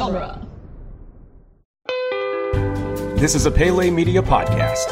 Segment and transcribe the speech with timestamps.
[0.00, 0.40] genre.
[3.16, 4.88] This is a Pele Media podcast.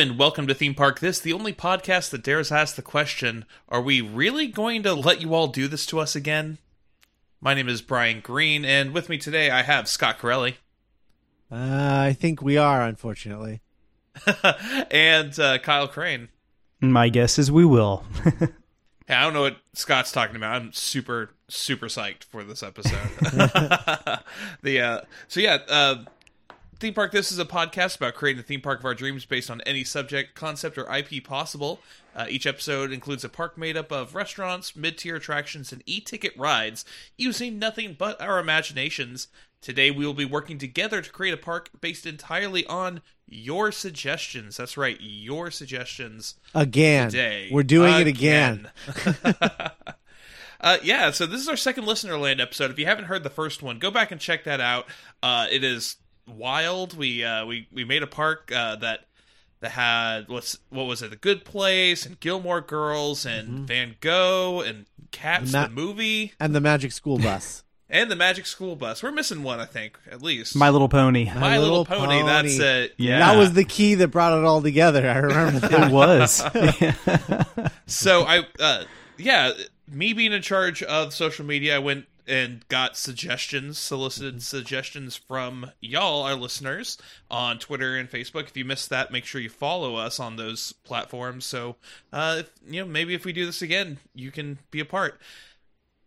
[0.00, 3.82] And welcome to Theme Park This, the only podcast that dares ask the question Are
[3.82, 6.56] we really going to let you all do this to us again?
[7.38, 10.56] My name is Brian Green, and with me today I have Scott Corelli
[11.52, 11.56] Uh,
[12.06, 13.60] I think we are, unfortunately.
[14.90, 16.30] and uh, Kyle Crane.
[16.80, 18.02] My guess is we will.
[19.10, 20.54] Hey, I don't know what Scott's talking about.
[20.54, 23.08] I'm super, super psyched for this episode.
[24.62, 26.04] the uh, so yeah, uh,
[26.80, 27.12] theme park.
[27.12, 29.84] This is a podcast about creating a theme park of our dreams based on any
[29.84, 31.80] subject, concept, or IP possible.
[32.16, 36.86] Uh, each episode includes a park made up of restaurants, mid-tier attractions, and e-ticket rides,
[37.18, 39.28] using nothing but our imaginations.
[39.60, 44.56] Today, we will be working together to create a park based entirely on your suggestions.
[44.56, 47.10] That's right, your suggestions Again.
[47.10, 47.50] today.
[47.52, 48.70] We're doing it again.
[50.60, 52.70] uh, yeah, so this is our second Listener Land episode.
[52.70, 54.86] If you haven't heard the first one, go back and check that out.
[55.22, 55.96] Uh, it is
[56.30, 56.96] wild.
[56.96, 59.00] We uh, we we made a park uh, that
[59.60, 61.10] that had what's what was it?
[61.10, 66.54] The Good Place and Gilmore Girls and Van Gogh and Cats Ma- the movie And
[66.54, 67.62] the Magic School Bus.
[67.90, 69.02] and the Magic School Bus.
[69.02, 70.54] We're missing one, I think, at least.
[70.56, 71.24] My Little Pony.
[71.26, 72.22] My Little, Pony.
[72.22, 72.94] That's it.
[72.96, 73.18] Yeah.
[73.18, 75.08] That was the key that brought it all together.
[75.10, 75.88] I remember that.
[75.88, 77.70] It was.
[77.86, 78.84] So I, uh,
[79.18, 79.50] yeah,
[79.90, 85.70] me being in charge of social media, I went and got suggestions, solicited suggestions from
[85.80, 86.96] y'all, our listeners,
[87.30, 88.44] on Twitter and Facebook.
[88.44, 91.44] If you missed that, make sure you follow us on those platforms.
[91.44, 91.76] So,
[92.12, 95.20] uh, if, you know, maybe if we do this again, you can be a part.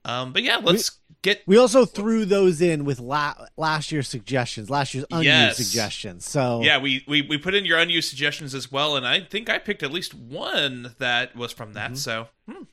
[0.05, 1.43] Um, but yeah, let's get.
[1.45, 5.57] We also threw those in with la- last year's suggestions, last year's unused Yes.
[5.57, 6.27] suggestions.
[6.27, 9.49] So Yeah, we, we we put in your unused suggestions as well, and I think
[9.49, 11.97] I picked at least one that was from that.
[11.97, 12.63] So, hmm.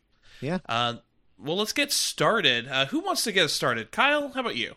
[0.41, 0.59] Yeah.
[0.69, 0.94] Uh,
[1.43, 2.69] well, let's get started.
[2.69, 3.91] Uh, who wants to get us started?
[3.91, 4.75] Kyle, how about you?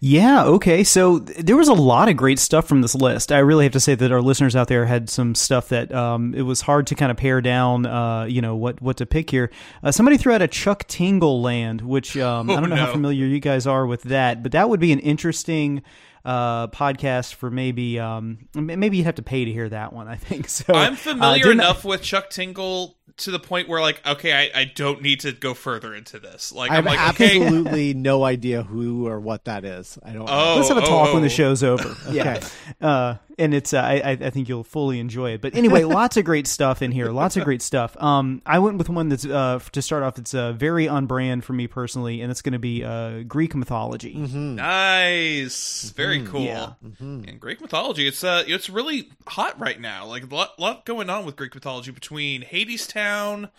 [0.00, 0.82] yeah, okay.
[0.82, 3.30] So th- there was a lot of great stuff from this list.
[3.30, 6.34] I really have to say that our listeners out there had some stuff that um,
[6.34, 9.30] it was hard to kind of pare down, uh, you know, what, what to pick
[9.30, 9.48] here.
[9.82, 12.86] Uh, somebody threw out a Chuck Tingle land, which um, I Oh, don't know no.
[12.86, 15.82] how familiar you guys are with that, but that would be an interesting
[16.24, 20.08] uh, podcast for maybe um, maybe you'd have to pay to hear that one.
[20.08, 20.74] I think so.
[20.74, 24.60] I'm uh, familiar didn't- enough with Chuck Tingle to the point where, like, okay, I,
[24.60, 26.52] I don't need to go further into this.
[26.52, 29.98] Like, I I'm have like, okay, absolutely no idea who or what that is.
[30.02, 30.28] I don't.
[30.28, 31.20] Oh, Let's have a talk when oh.
[31.20, 31.96] the show's over.
[32.10, 32.46] Yeah, Okay.
[32.80, 35.40] uh, and it's uh, I I I think you'll fully enjoy it.
[35.40, 37.06] But anyway, lots of great stuff in here.
[37.06, 37.96] Lots of great stuff.
[38.00, 40.18] Um, I went with one that's uh to start off.
[40.18, 43.54] It's uh, very on brand for me personally, and it's going to be uh Greek
[43.54, 44.14] mythology.
[44.14, 46.42] nice, very cool.
[46.42, 46.72] Yeah.
[47.00, 50.06] And Greek mythology, it's uh, it's really hot right now.
[50.06, 53.50] Like a lot, lot going on with Greek mythology between Hadestown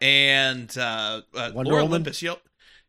[0.00, 1.92] and uh, uh Wonder Lore Woman?
[1.92, 2.22] Olympus.
[2.22, 2.40] Y'all,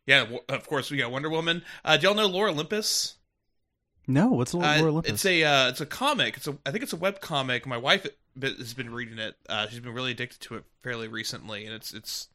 [0.06, 1.62] yeah, w- of course we got Wonder Woman.
[1.84, 3.16] Uh, do y'all know Lore Olympus?
[4.06, 5.12] No, what's Lord Uh, Olympus?
[5.12, 6.36] It's a uh, it's a comic.
[6.36, 7.66] It's a I think it's a web comic.
[7.66, 8.06] My wife
[8.40, 9.36] has been reading it.
[9.48, 12.28] Uh, she's been really addicted to it fairly recently, and it's it's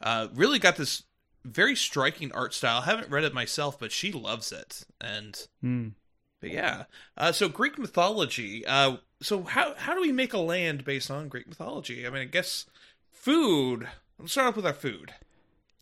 [0.00, 1.04] uh, really got this
[1.44, 2.82] very striking art style.
[2.82, 4.84] I haven't read it myself, but she loves it.
[5.00, 5.88] And Hmm.
[6.40, 6.84] but yeah,
[7.16, 8.64] uh, so Greek mythology.
[8.66, 12.06] Uh, so how how do we make a land based on Greek mythology?
[12.06, 12.66] I mean, I guess
[13.12, 13.88] food.
[14.18, 15.14] Let's start off with our food.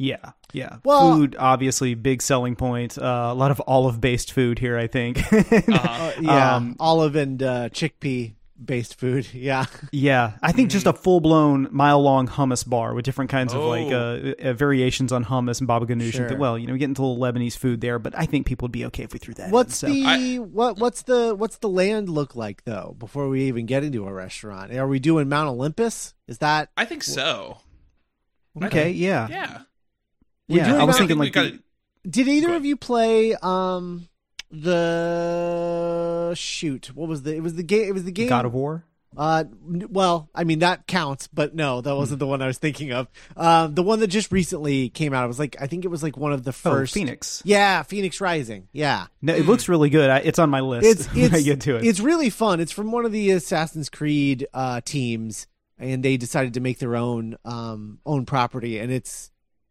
[0.02, 0.78] Yeah, yeah.
[0.82, 2.96] Well- food obviously big selling point.
[2.96, 5.18] Uh, a lot of olive based food here, I think.
[5.32, 5.76] Uh-huh.
[5.76, 8.32] Uh, yeah, Um, olive and uh, chickpea
[8.64, 9.26] based food.
[9.34, 9.66] Yeah.
[9.92, 13.60] Yeah, I think just a full blown mile long hummus bar with different kinds of
[13.62, 14.32] like Oh.
[14.40, 16.12] uh, uh, variations on hummus and baba ganoush.
[16.12, 16.22] Sure.
[16.22, 18.24] And th- well, you know, we get into a little Lebanese food there, but I
[18.24, 19.46] think people would be okay if we threw that.
[19.48, 19.86] in, What's so.
[19.86, 20.78] the I- what?
[20.78, 22.96] What's the what's the land look like though?
[22.98, 26.14] Before we even get into a restaurant, are we doing Mount Olympus?
[26.26, 27.58] Is that I think so.
[28.62, 28.90] okay?
[28.90, 29.58] Yeah, Yeah.
[30.50, 30.76] Yeah.
[30.80, 31.58] I was thinking like gotta-
[32.08, 34.08] Did either of you play um
[35.10, 36.90] the shoot?
[36.94, 37.34] What was the?
[37.34, 37.88] It was the game.
[37.88, 38.28] It was the game.
[38.28, 38.84] God of War.
[39.16, 39.42] Uh,
[39.88, 43.08] well, I mean that counts, but no, that wasn't the one I was thinking of.
[43.36, 45.24] Um, the one that just recently came out.
[45.24, 46.94] It was like I think it was like one of the Oh, first.
[46.94, 47.42] Phoenix.
[47.44, 48.68] Yeah, Fenyx Rising.
[48.72, 50.10] Yeah, No, it looks really good.
[50.10, 50.86] I, it's on my list.
[50.86, 51.84] it's it's I get to it.
[51.84, 52.60] It's really fun.
[52.60, 56.94] It's from one of the Assassin's Creed uh, teams, and they decided to make their
[56.94, 59.29] own um, own property, and it's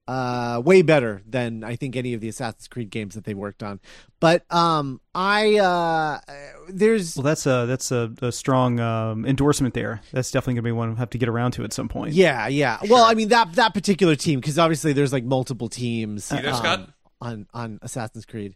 [0.10, 3.62] uh, way better than I think any of the Assassin's Creed games that they worked
[3.62, 3.80] on.
[4.20, 6.20] But um, I uh,
[6.68, 10.02] there's Well, that's a that's a, a strong um, endorsement there.
[10.12, 12.14] That's definitely going to be one we'll have to get around to at some point.
[12.14, 12.80] yeah, yeah.
[12.90, 16.54] Well, I mean that that particular team because obviously there's like multiple teams You there,
[16.54, 16.90] um, Scott?
[17.22, 18.56] on on Assassin's Creed.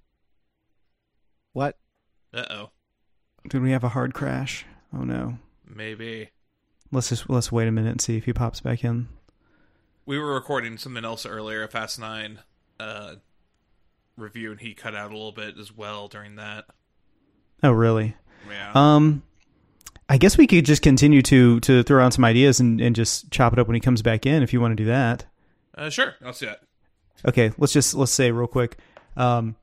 [1.52, 1.78] What?
[2.34, 2.70] Uh oh.
[3.48, 4.66] Did we have a hard crash?
[4.92, 5.38] Oh no.
[5.68, 6.32] Maybe.
[6.92, 9.08] Let's just let's wait a minute and see if he pops back in.
[10.06, 12.40] We were recording something else earlier, a Fast Nine
[12.80, 13.16] uh,
[14.18, 16.66] review, and he cut out a little bit as well during that.
[17.62, 18.16] Oh really?
[18.50, 18.72] Yeah.
[18.76, 19.24] Um,
[20.10, 23.32] I guess we could just continue to to throw out some ideas and, and just
[23.32, 25.26] chop it up when he comes back in if you want to do that.
[25.78, 26.60] uh, sure, I'll see that.
[27.26, 28.78] Okay, let's just let's say real quick.
[29.16, 29.56] Um,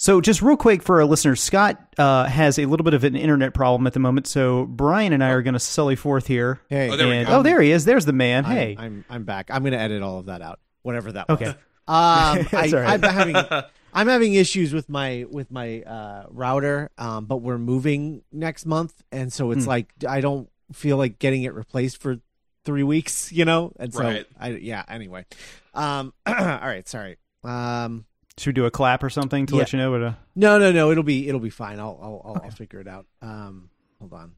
[0.00, 3.14] so just real quick for our listeners, Scott uh, has a little bit of an
[3.14, 4.26] internet problem at the moment.
[4.26, 6.58] So Brian and I are going to sully forth here.
[6.70, 7.84] Hey, Oh, there and, oh, there he is.
[7.84, 8.46] There's the man.
[8.46, 8.76] I'm, hey.
[8.78, 9.50] I'm I'm back.
[9.50, 10.58] I'm gonna edit all of that out.
[10.80, 11.42] Whatever that was.
[11.42, 11.48] Okay.
[11.48, 11.56] Um,
[11.86, 12.88] I, That's all right.
[12.88, 13.36] I'm having
[13.92, 19.02] I'm having issues with my with my uh, router, um, but we're moving next month,
[19.12, 22.16] and so it's like I don't feel like getting it replaced for
[22.64, 23.72] three weeks, you know.
[23.78, 24.26] And so Right.
[24.38, 24.82] I yeah.
[24.88, 25.26] Anyway,
[25.74, 26.88] um, all right.
[26.88, 27.18] Sorry.
[27.44, 28.06] Um,
[28.40, 29.58] Should we do a clap or something to Yeah.
[29.58, 30.90] let you know what a no, no, no.
[30.90, 31.78] It'll be it'll be fine.
[31.78, 33.06] I'll I'll I'll, I'll figure it out.
[33.20, 34.32] Um, hold on.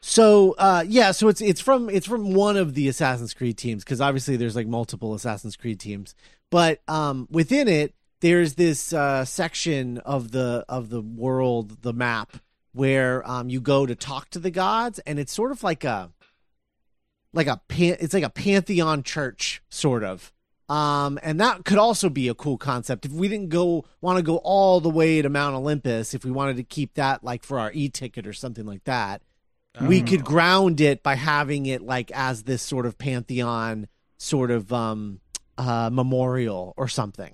[0.00, 3.82] So uh, yeah, so it's it's from it's from one of the Assassin's Creed teams
[3.82, 6.14] because obviously there's like multiple Assassin's Creed teams,
[6.50, 12.36] but um, within it there's this uh, section of the of the world, the map
[12.72, 16.10] where um, you go to talk to the gods, and it's sort of like a
[17.32, 20.32] like a pan- it's like a pantheon church sort of
[20.68, 24.22] um and that could also be a cool concept if we didn't go want to
[24.22, 27.58] go all the way to mount olympus if we wanted to keep that like for
[27.58, 29.20] our e-ticket or something like that
[29.82, 30.04] we Oh.
[30.04, 35.20] could ground it by having it like as this sort of pantheon sort of um
[35.58, 37.32] uh memorial or something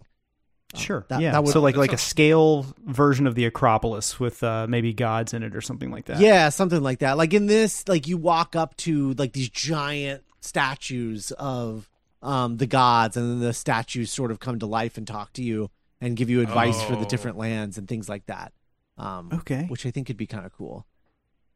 [0.75, 4.43] sure that- yeah that would- so like like a scale version of the Acropolis with
[4.43, 6.21] uh, maybe gods in it or something like that.
[6.21, 7.17] Yeah, something like that.
[7.17, 11.89] Like in this, like you walk up to like these giant statues of
[12.23, 15.43] um the gods, and then the statues sort of come to life and talk to
[15.43, 15.71] you
[16.01, 17.09] and give you advice for the Oh.
[17.09, 18.53] different lands and things like that.
[18.99, 19.65] Um, Okay.
[19.69, 20.87] which I think could be kind of cool.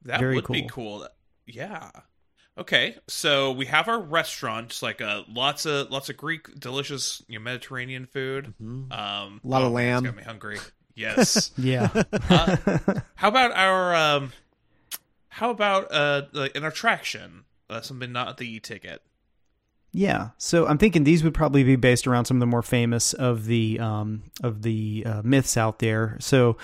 [0.03, 1.01] That Very would be cool.
[1.01, 1.09] cool.
[1.47, 1.91] Yeah.
[2.57, 7.39] Okay, so we have our restaurant, like uh, lots of lots of Greek, delicious, you
[7.39, 8.55] know, Mediterranean food.
[8.61, 10.05] Um, A lot of oh, man, lamb.
[10.05, 10.59] got me hungry.
[10.97, 11.51] Yes.
[11.57, 11.89] Yeah.
[13.17, 14.33] how about our um,
[15.29, 19.03] how about uh, like an attraction, uh, something not the e-ticket?
[19.97, 23.13] Yeah, so I'm thinking these would probably be based around some of the more famous
[23.13, 26.17] of the um, of the uh, myths out there.
[26.19, 26.57] So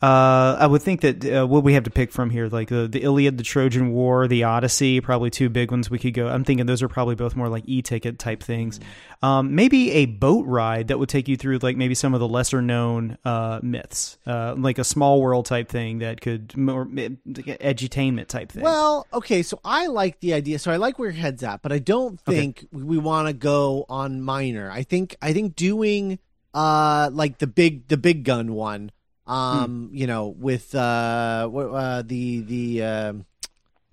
[0.00, 2.86] uh, I would think that uh, what we have to pick from here, like the
[2.86, 6.28] the Iliad, the Trojan War, the Odyssey, probably two big ones we could go.
[6.28, 8.78] I'm thinking those are probably both more like e-ticket type things.
[9.22, 12.28] Um, maybe a boat ride that would take you through like maybe some of the
[12.28, 18.26] lesser known uh, myths, uh, like a small world type thing that could more edutainment
[18.28, 18.62] type thing.
[18.62, 20.58] Well, okay, so I like the idea.
[20.58, 23.86] So I like where your head's at, but I don't think we want to go
[23.88, 24.70] on minor.
[24.70, 26.18] I think I think doing
[26.54, 28.90] uh like the big the big gun one,
[29.26, 33.26] um, you know, with uh, uh the the um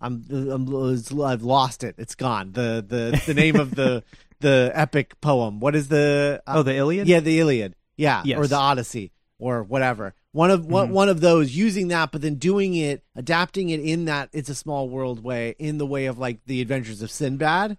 [0.03, 1.95] I'm, I'm I've lost it.
[1.97, 2.51] It's gone.
[2.51, 4.03] The the the name of the
[4.43, 5.59] the epic poem.
[5.59, 7.07] What is the uh, oh, the Iliad.
[7.07, 7.73] yeah, the Iliad.
[7.97, 8.37] Yeah, Yes.
[8.37, 10.13] or the Odyssey or whatever.
[10.31, 14.05] One of one, one of those using that, but then doing it, adapting it in
[14.05, 17.77] that it's a small world way, in the way of like the Adventures of Sinbad,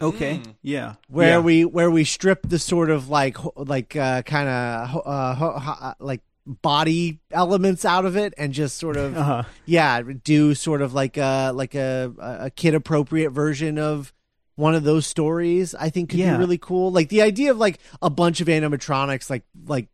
[0.00, 0.38] Okay.
[0.38, 0.54] Mm.
[0.62, 0.94] Yeah.
[1.08, 1.38] where Yeah.
[1.40, 5.92] we where we strip the sort of like like uh, kind of uh, ho- ho-
[5.98, 9.42] like body elements out of it and just sort of Uh-huh.
[9.66, 14.12] yeah do sort of like a like a a kid appropriate version of
[14.58, 16.32] one of those stories i think could Yeah.
[16.34, 19.86] be really cool like the idea of like a bunch of animatronics like like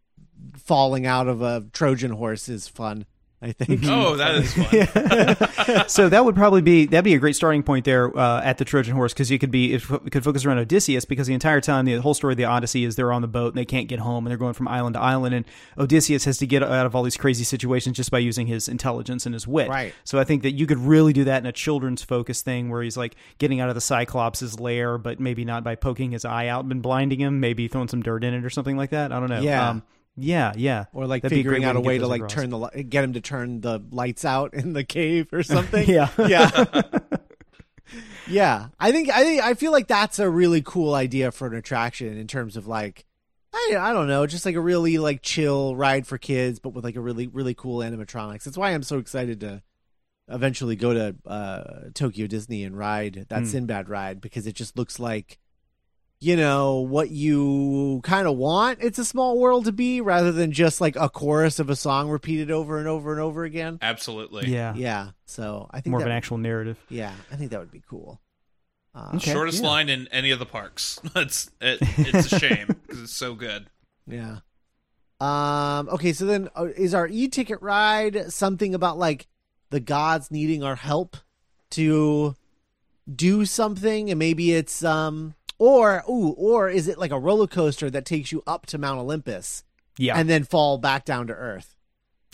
[0.56, 3.04] falling out of a trojan horse is fun
[3.44, 5.88] i think Oh, that is fun.
[5.88, 8.64] so that would probably be that'd be a great starting point there uh, at the
[8.64, 11.84] Trojan horse because you could be it could focus around Odysseus because the entire time
[11.84, 13.98] the whole story of the Odyssey is they're on the boat and they can't get
[14.00, 15.44] home and they're going from island to island and
[15.78, 19.26] Odysseus has to get out of all these crazy situations just by using his intelligence
[19.26, 19.68] and his wit.
[19.68, 19.94] Right.
[20.04, 22.82] So I think that you could really do that in a children's focus thing where
[22.82, 26.48] he's like getting out of the Cyclops' lair, but maybe not by poking his eye
[26.48, 29.12] out and blinding him, maybe throwing some dirt in it or something like that.
[29.12, 29.40] I don't know.
[29.40, 29.70] Yeah.
[29.70, 29.82] Um,
[30.16, 30.84] yeah, yeah.
[30.92, 32.32] or like That'd figuring out a way to like across.
[32.34, 35.88] turn the li- get him to turn the lights out in the cave or something
[35.88, 36.08] Yeah.
[36.18, 36.64] yeah
[38.26, 41.54] yeah i think i think i feel like that's a really cool idea for an
[41.54, 43.04] attraction in terms of like
[43.52, 46.84] I, I don't know just like a really like chill ride for kids but with
[46.84, 49.62] like a really really cool animatronics that's why i'm so excited to
[50.28, 53.44] eventually go to uh tokyo disney and ride that Hmm.
[53.46, 55.38] sinbad ride because it just looks like
[56.20, 60.52] you know what you kind of want it's a small world to be rather than
[60.52, 64.48] just like a chorus of a song repeated over and over and over again Absolutely.
[64.50, 64.74] Yeah.
[64.76, 66.78] yeah so i think More of that, an actual narrative.
[66.88, 68.20] yeah i think that would be cool
[68.94, 69.32] uh, Okay.
[69.32, 69.68] Shortest yeah.
[69.68, 71.00] line in any of the parks.
[71.16, 73.66] it's it, it's a shame because it's so good.
[74.06, 74.36] yeah
[75.20, 79.26] um okay so then uh, is our e-ticket ride something about like
[79.70, 81.16] the gods needing our help
[81.70, 82.34] to
[83.14, 87.88] do something and maybe it's um or ooh or is it like a roller coaster
[87.90, 89.64] that takes you up to mount olympus
[89.98, 90.18] Yeah.
[90.18, 91.70] and then fall back down to earth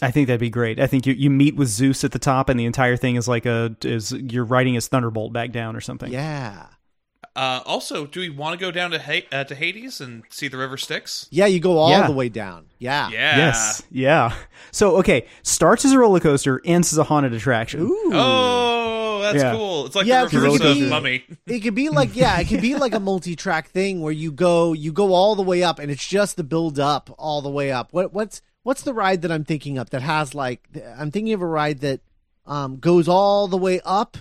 [0.02, 0.80] I think that'd be great.
[0.80, 3.28] I think you, you meet with Zeus at the top, and the entire thing is
[3.28, 6.10] like a is you're riding his thunderbolt back down or something.
[6.10, 6.68] yeah
[7.36, 10.48] Uh, also, do we want to go down to ha- uh, to Hades and see
[10.48, 11.28] the river Styx?
[11.30, 12.06] yeah you go all Yeah.
[12.08, 13.36] the way down yeah Yeah.
[13.36, 13.82] Yes.
[13.90, 14.34] Yeah.
[14.72, 17.80] So okay, starts as a roller coaster, ends as a haunted attraction.
[17.82, 18.10] Ooh.
[18.12, 19.52] Oh, that's Yeah.
[19.54, 19.86] cool.
[19.86, 21.24] It's like Yeah, the 'cause reverse it could of be- Mummy.
[21.46, 24.72] it could be like yeah it could be like a multi-track thing where you go
[24.72, 27.70] you go all the way up and it's just the build up all the way
[27.70, 30.66] up what what's what's the ride that i'm thinking of that has like
[30.98, 32.00] i'm thinking of a ride that
[32.46, 34.16] um goes all the way up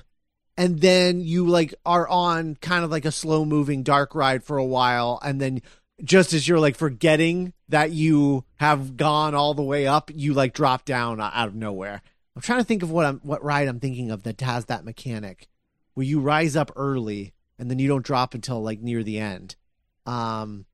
[0.59, 4.57] and then you like are on kind of like a slow moving dark ride for
[4.57, 5.61] a while and then
[6.03, 10.53] just as you're like forgetting that you have gone all the way up you like
[10.53, 12.01] drop down out of nowhere
[12.35, 14.85] i'm trying to think of what i'm what ride i'm thinking of that has that
[14.85, 15.47] mechanic
[15.99, 19.57] where you rise up early and then you don't drop until like near the end.
[20.05, 20.65] Um,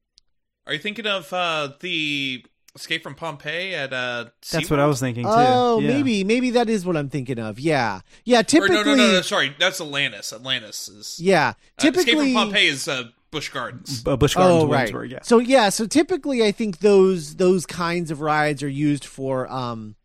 [0.67, 2.45] Are you thinking of uh, the
[2.75, 4.25] Escape from Pompeii at uh?
[4.51, 5.29] That's what I was thinking too.
[5.34, 5.88] oh, Yeah.
[5.88, 7.60] maybe maybe that is what I'm thinking of.
[7.60, 8.41] Yeah, yeah.
[8.41, 9.22] Or Typically, no, no, no, no.
[9.22, 10.34] Sorry, that's Atlantis.
[10.34, 11.20] Atlantis is.
[11.20, 11.50] yeah.
[11.50, 14.03] Uh, Escape Typically, from Pompeii is uh, Busch Gardens.
[14.05, 14.70] Uh, Busch Gardens, oh right.
[14.94, 15.20] Williamsburg, yeah.
[15.24, 19.96] So yeah, so typically I think those those kinds of rides are used for um,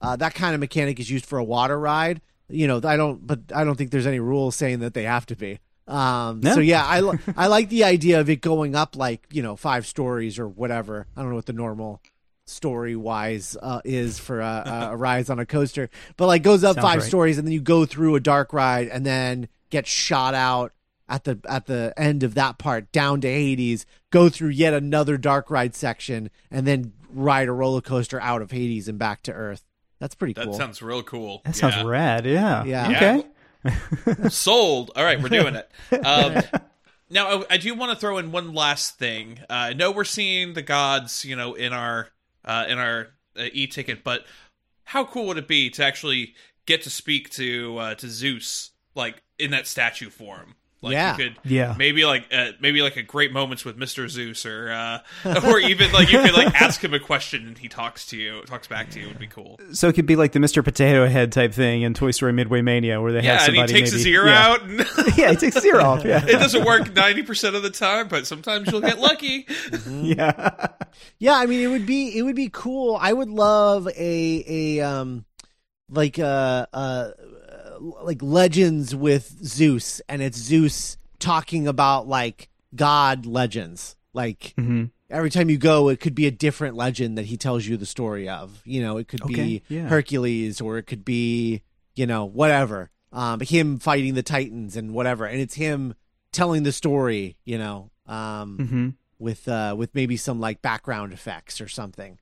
[0.00, 2.20] uh, that kind of mechanic is used for a water ride.
[2.48, 5.26] You know, I don't, but I don't think there's any rule saying that they have
[5.26, 5.58] to be.
[5.88, 6.54] Um, No.
[6.54, 9.56] so yeah, I li- I like the idea of it going up like you know
[9.56, 11.06] five stories or whatever.
[11.16, 12.00] I don't know what the normal
[12.46, 16.74] story wise uh, is for a, a rise on a coaster, but like goes up
[16.76, 17.06] Sounds five right.
[17.08, 20.72] stories and then you go through a dark ride and then get shot out
[21.08, 25.16] at the at the end of that part down to Hades, go through yet another
[25.16, 29.32] dark ride section, and then ride a roller coaster out of Hades and back to
[29.32, 29.62] Earth.
[30.00, 30.46] That's pretty cool.
[30.52, 31.42] That sounds real cool.
[31.44, 31.84] That sounds Yeah.
[31.84, 32.26] rad.
[32.26, 32.64] Yeah.
[32.64, 32.90] Yeah.
[32.90, 33.26] Okay.
[34.28, 34.90] Sold.
[34.96, 35.70] All right, we're doing it.
[36.04, 36.42] Um,
[37.08, 39.38] now, I, I do want to throw in one last thing.
[39.42, 42.08] Uh, I know we're seeing the gods, you know, in our
[42.44, 43.08] uh, in our
[43.38, 44.24] uh, e-ticket, but
[44.84, 46.34] how cool would it be to actually
[46.66, 50.54] get to speak to uh, to Zeus, like in that statue form?
[50.82, 51.16] Like Yeah.
[51.16, 51.74] you could, Yeah.
[51.78, 54.98] maybe like uh, maybe like a great moments with Mister Zeus, or uh,
[55.46, 58.42] or even like you could like ask him a question and he talks to you,
[58.42, 59.08] talks back to you.
[59.08, 59.58] Would be cool.
[59.72, 60.62] So it could be like the Mr.
[60.62, 63.60] Potato Head type thing in Toy Story Midway Mania, where they Yeah, have and he
[63.60, 64.46] somebody takes maybe, his ear yeah.
[64.48, 64.62] out.
[64.64, 64.78] And
[65.16, 66.04] yeah, he takes his ear off.
[66.04, 66.24] Yeah.
[66.26, 69.46] it doesn't work ninety percent of the time, but sometimes you'll get lucky.
[69.90, 70.66] yeah.
[71.18, 72.96] yeah, I mean it would be it would be cool.
[73.00, 74.44] I would love a
[74.78, 75.24] a um
[75.88, 77.10] like uh uh
[77.80, 83.96] like legends with Zeus and it's Zeus talking about like god legends.
[84.12, 87.66] Like hmm every time you go it could be a different legend that he tells
[87.66, 88.60] you the story of.
[88.64, 89.88] You know, it could Okay, be yeah.
[89.88, 91.62] Hercules or it could be,
[91.94, 92.90] you know, whatever.
[93.12, 95.24] Um him fighting the Titans and whatever.
[95.24, 95.94] And it's him
[96.32, 97.90] telling the story, you know.
[98.06, 102.18] Um hmm with uh with maybe some like background effects or something.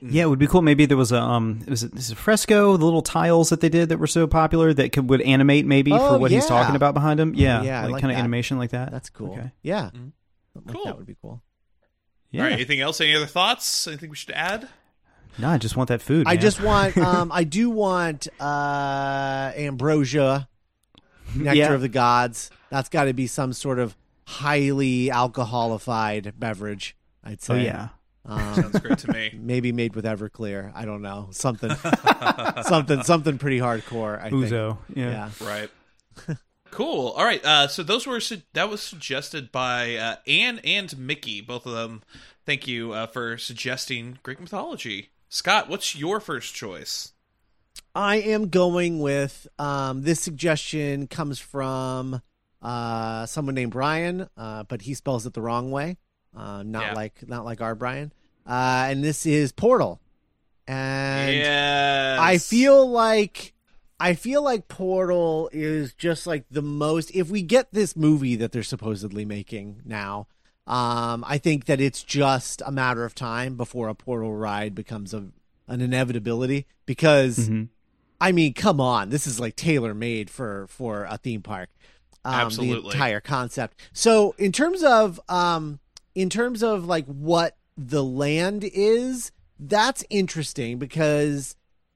[0.00, 0.62] Yeah, it would be cool.
[0.62, 3.48] Maybe there was a um, it was a, this is a fresco, the little tiles
[3.50, 6.30] that they did that were so popular that could would animate maybe Oh, for what
[6.30, 7.34] he's talking about behind him.
[7.34, 8.90] Yeah, Yeah, like, like kind of animation like that.
[8.92, 9.32] That's cool.
[9.32, 9.50] Okay.
[9.62, 9.90] Yeah.
[9.94, 10.12] Mhm.
[10.54, 10.62] Cool.
[10.74, 11.42] like that would be cool.
[12.30, 12.42] Yeah.
[12.42, 12.52] All right.
[12.54, 13.00] Anything else?
[13.00, 13.86] Any other thoughts?
[13.86, 14.68] Anything we should add?
[15.38, 16.26] No, I just want that food.
[16.26, 16.40] I man.
[16.40, 20.48] just want um I do want uh ambrosia,
[21.34, 21.72] nectar Yeah.
[21.72, 22.50] of the gods.
[22.70, 27.64] That's got to be some sort of highly alcoholified beverage, I'd Oh say.
[27.64, 27.88] yeah.
[28.28, 29.32] Um, Sounds great to me.
[29.40, 30.70] maybe made with Everclear.
[30.74, 31.28] I don't know.
[31.32, 31.70] Something
[32.62, 34.44] something something pretty hardcore, I think.
[34.46, 34.78] Ouzo.
[34.94, 35.30] Yeah.
[35.40, 35.46] Yeah.
[35.46, 35.70] Right.
[36.70, 37.08] Cool.
[37.16, 37.42] All right.
[37.44, 41.72] Uh, so those were su- that was suggested by uh, Anne and Mickey, both of
[41.72, 42.02] them.
[42.44, 45.08] Thank you uh, for suggesting Greek mythology.
[45.30, 47.12] Scott, what's your first choice?
[47.94, 52.20] I am going with um, this suggestion comes from
[52.62, 55.96] uh, someone named Brian, uh, but he spells it the wrong way,
[56.36, 56.92] uh, not Yeah.
[56.94, 58.12] like not like our Brian.
[58.48, 60.00] Uh, and this is Portal,
[60.66, 62.18] and yes.
[62.18, 63.52] I feel like
[64.00, 67.10] I feel like Portal is just like the most.
[67.14, 70.28] If we get this movie that they're supposedly making now,
[70.66, 75.12] um, I think that it's just a matter of time before a Portal ride becomes
[75.14, 75.26] a
[75.66, 77.38] an inevitability because.
[77.48, 77.68] Mhm.
[78.20, 81.68] I mean, come on, this is like tailor made for for a theme park.
[82.24, 82.90] um, the Absolutely.
[82.92, 83.78] entire concept.
[83.92, 85.78] So in terms of um,
[86.16, 91.54] in terms of like what the land is, that's interesting because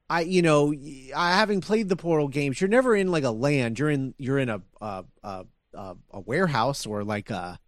[0.08, 0.72] I you know
[1.14, 3.78] I having played the Portal games, you're never in like a land.
[3.78, 7.58] You're in you're in a a a, a, a warehouse or like a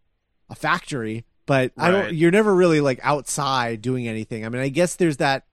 [0.49, 2.14] a factory, but I don't.
[2.14, 4.44] You're never really like outside doing anything.
[4.47, 5.44] I mean, I guess there's that.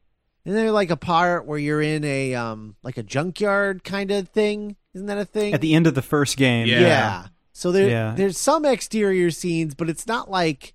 [0.43, 4.29] Isn't there like a part where you're in a um like a junkyard kind of
[4.29, 4.75] thing?
[4.93, 5.53] Isn't that a thing?
[5.53, 6.67] At the end of the first game.
[6.67, 6.79] Yeah.
[6.81, 7.27] yeah.
[7.53, 8.13] So there Yeah.
[8.17, 10.73] there's some exterior scenes, but it's not like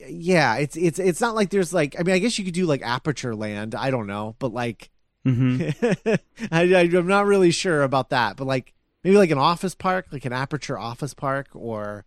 [0.00, 2.66] yeah, it's it's it's not like there's like I mean I guess you could do
[2.66, 4.90] like aperture land, I don't know, but like
[5.24, 6.18] hmm I,
[6.52, 10.24] I I'm not really sure about that, but like maybe like an office park, like
[10.24, 12.04] an aperture office park or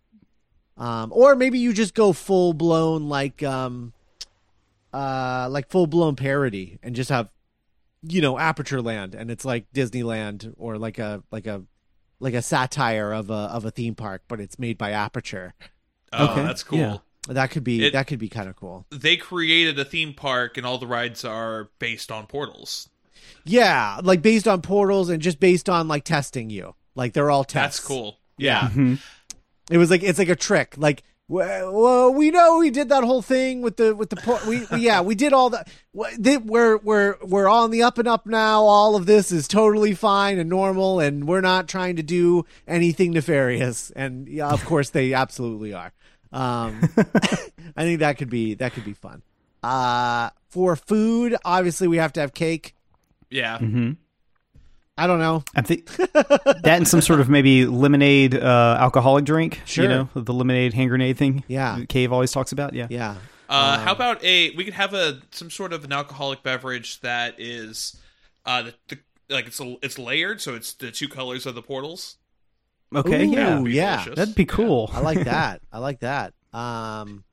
[0.78, 3.92] um or maybe you just go full blown like um
[4.94, 7.30] uh like full blown parody and just have
[8.02, 11.62] you know aperture land and it's like Disneyland or like a like a
[12.20, 15.54] like a satire of a of a theme park but it's made by aperture
[16.14, 16.78] Oh, Okay, that's cool.
[16.78, 16.96] yeah.
[17.28, 20.56] That could be It- that could be kind of cool They created a theme park,
[20.56, 22.88] and all the rides are based on portals.
[23.44, 27.44] yeah like based on portals and just based on like testing you like they're all
[27.44, 28.18] tests That's cool.
[28.38, 28.94] yeah hmm
[29.70, 30.74] It was like it's like a trick.
[30.76, 34.40] Like, well, well, we know we did that whole thing with the with the por-
[34.46, 35.68] we, we yeah we did all that.
[35.94, 38.64] We're we're we're on the up and up now.
[38.64, 43.12] All of this is totally fine and normal, and we're not trying to do anything
[43.12, 43.90] nefarious.
[43.94, 45.92] And yeah, of course they absolutely are.
[46.32, 46.80] Um,
[47.76, 49.22] I think that could be that could be fun.
[49.62, 52.74] Uh, for food, obviously we have to have cake.
[53.30, 53.58] Yeah.
[53.58, 53.92] Mm-hmm.
[54.98, 55.42] I don't know.
[55.54, 59.60] I think that and some sort of maybe lemonade uh, alcoholic drink.
[59.64, 59.84] Sure.
[59.84, 61.44] You know, the lemonade hand grenade thing.
[61.48, 61.78] Yeah.
[61.78, 62.74] that Cave always talks about.
[62.74, 62.88] Yeah.
[62.90, 63.16] Yeah,
[63.48, 64.54] Uh, how about a?
[64.54, 67.96] We could have a some sort of an alcoholic beverage that is,
[68.44, 68.98] uh, the, the
[69.30, 72.16] like it's a, it's layered, so it's the two colors of the portals.
[72.94, 73.24] Okay.
[73.26, 73.44] Ooh, yeah.
[73.46, 74.04] That'd be yeah.
[74.14, 74.90] That'd be cool.
[74.92, 75.62] I like that.
[75.72, 76.34] I like that.
[76.52, 77.24] Um,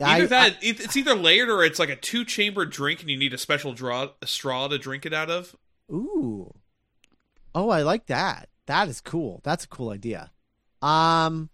[0.00, 3.10] Either I- that, it- it's either layered or it's like a two chamber drink, and
[3.10, 5.56] you need a special draw a straw to drink it out of.
[5.90, 6.54] Ooh.
[7.54, 8.48] Oh, I like that.
[8.66, 9.40] That is cool.
[9.44, 10.30] That's a cool idea.
[10.82, 11.50] Um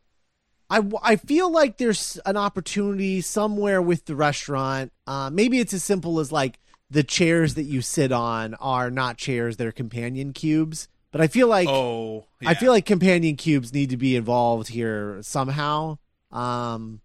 [0.71, 4.93] I w- I feel like there's an opportunity somewhere with the restaurant.
[5.07, 6.59] Uh, maybe it's as simple as like
[6.91, 10.89] the chairs that you sit on are not chairs, they're companion cubes.
[11.15, 15.19] But I feel like oh, I feel like companion cubes need to be involved here
[15.23, 15.99] somehow.
[16.33, 17.03] Um,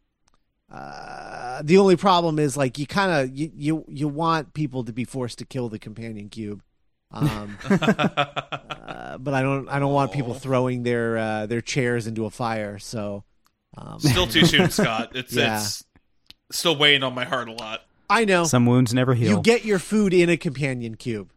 [0.72, 4.92] uh, the only problem is like you kind of you, you you want people to
[4.92, 6.64] be forced to kill the companion cube.
[7.12, 12.26] Um, uh, but I don't I don't want people throwing their uh, their chairs into
[12.26, 12.80] a fire.
[12.80, 13.24] So
[13.78, 15.12] um, still too soon, Scott.
[15.14, 15.58] It's Yeah.
[15.58, 15.86] it's
[16.52, 17.82] still weighing on my heart a lot.
[18.10, 19.30] I know Some wounds never heal.
[19.38, 21.30] you get your food in a companion cube.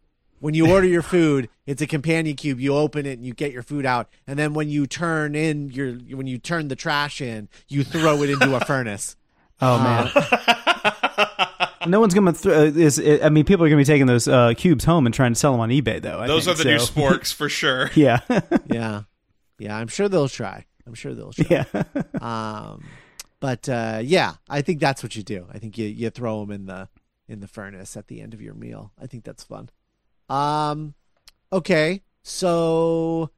[0.42, 2.58] When you order your food, it's a companion cube.
[2.58, 5.68] You open it and you get your food out, and then when you turn in
[5.70, 9.14] your when you turn the trash in, you throw it into a furnace.
[9.60, 10.10] oh man.
[11.86, 12.32] no one's gonna.
[12.32, 15.14] Th- uh, is I mean, people are gonna be taking those uh, cubes home and
[15.14, 16.18] trying to sell them on eBay, though.
[16.18, 17.90] I Those think, are the new so- sporks for sure.
[17.94, 18.18] Yeah.
[18.66, 19.02] Yeah,
[19.60, 19.76] yeah.
[19.76, 20.66] I'm sure they'll try.
[20.88, 21.64] I'm sure they'll try.
[21.72, 21.84] yeah.
[22.20, 22.84] Um,
[23.38, 25.46] but uh, yeah, I think that's what you do.
[25.52, 26.88] I think you you throw them in the
[27.28, 28.92] in the furnace at the end of your meal.
[29.00, 29.70] I think that's fun.
[30.32, 30.94] Um,
[31.52, 33.30] okay, so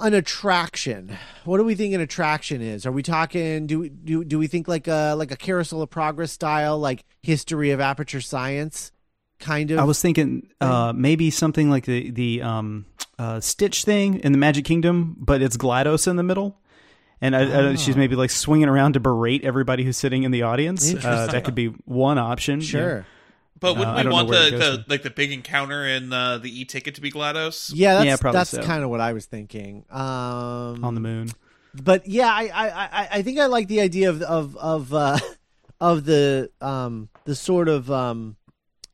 [0.00, 1.16] an attraction.
[1.44, 2.86] What do we think an attraction is?
[2.86, 3.66] Are we talking?
[3.66, 7.04] Do we do do we think like a like a carousel of progress style, like
[7.22, 8.92] history of aperture science,
[9.40, 9.78] kind of?
[9.78, 12.86] I was thinking uh, maybe something like the the um,
[13.18, 16.58] uh, Stitch thing in the Magic Kingdom, but it's Glados in the middle.
[17.20, 17.98] And I, I she's Oh.
[17.98, 20.94] maybe like swinging around to berate everybody who's sitting in the audience.
[20.94, 22.60] Uh, that could be one option.
[22.60, 23.04] sure.
[23.60, 26.60] But Uh, wouldn't I we want the, the like the big encounter in uh, the
[26.60, 27.72] e ticket to be Glados?
[27.74, 28.62] Yeah, that's Yeah, probably that's so.
[28.62, 29.84] kind of what I was thinking.
[29.90, 31.28] Um, on the moon.
[31.74, 35.18] but yeah, I, I, I, I think I like the idea of of of uh,
[35.80, 38.36] of the um the sort of um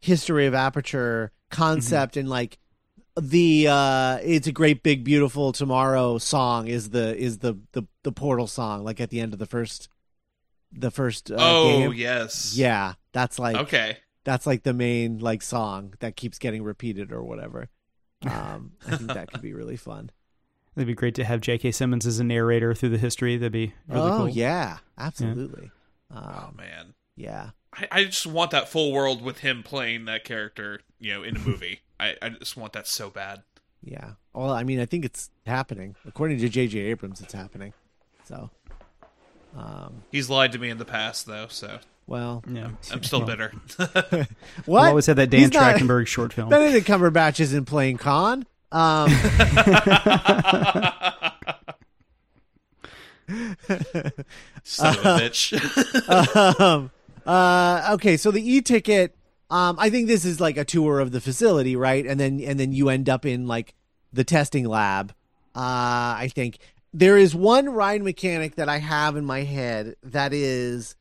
[0.00, 2.58] history of aperture concept and like
[3.20, 8.10] the uh it's a great big beautiful tomorrow song is the is the the the
[8.12, 9.88] portal song like at the end of the first
[10.72, 11.92] the first uh, oh game.
[11.94, 12.54] yes.
[12.56, 13.98] yeah that's like Okay.
[14.24, 17.68] That's like the main like song that keeps getting repeated or whatever
[18.26, 20.10] um i think that could be really fun
[20.76, 21.70] It'd be great to have J.K.
[21.70, 23.36] Simmons as a narrator through the history.
[23.36, 24.28] That'd be really oh cool.
[24.28, 25.70] yeah absolutely
[26.12, 26.16] Oh
[26.48, 26.94] um, man.
[27.14, 31.22] yeah I, I just want that full world with him playing that character, you know,
[31.22, 31.82] in a movie.
[32.00, 33.42] I, I just want that so bad.
[33.84, 34.12] Yeah.
[34.32, 35.94] Well, I mean, I think it's happening.
[36.08, 36.76] According to J.J.
[36.80, 37.72] Abrams, it's happening.
[38.24, 38.50] So,
[39.56, 42.70] um, He's lied to me in the past though, so well, Yeah.
[42.92, 43.52] I'm still Well, bitter.
[43.78, 44.26] what?
[44.66, 46.48] We'll always had that Dan He's not- Trachtenberg short film.
[46.48, 48.46] Benedict Cumberbatch isn't playing Khan.
[48.72, 49.08] Um,
[54.64, 56.60] Son of a bitch.
[56.60, 56.90] um,
[57.26, 59.16] uh, okay, so the e-ticket.
[59.50, 62.04] Um, I think this is like a tour of the facility, right?
[62.06, 63.74] And then and then you end up in like
[64.12, 65.12] the testing lab.
[65.54, 66.58] Uh, I think
[66.92, 70.96] there is one ride mechanic that I have in my head that is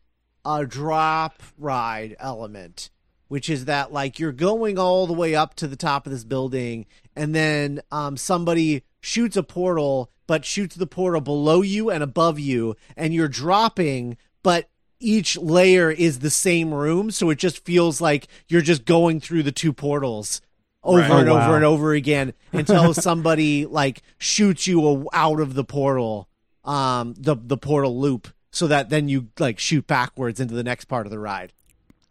[0.45, 2.89] a drop ride element,
[3.27, 6.23] which is that like you're going all the way up to the top of this
[6.23, 12.03] building, and then um, somebody shoots a portal, but shoots the portal below you and
[12.03, 17.65] above you, and you're dropping, but each layer is the same room, so it just
[17.65, 20.39] feels like you're just going through the two portals
[20.81, 21.11] over Right.
[21.21, 26.29] and Oh, over and over again until somebody like shoots you out of the portal,
[26.63, 30.85] um, the the portal loop, so that then you like shoot backwards into the next
[30.85, 31.51] part of the ride.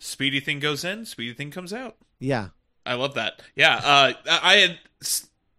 [0.00, 1.96] Speedy thing goes in, speedy thing comes out.
[2.18, 2.48] Yeah,
[2.84, 3.40] I love that.
[3.54, 4.78] Yeah, uh, I had.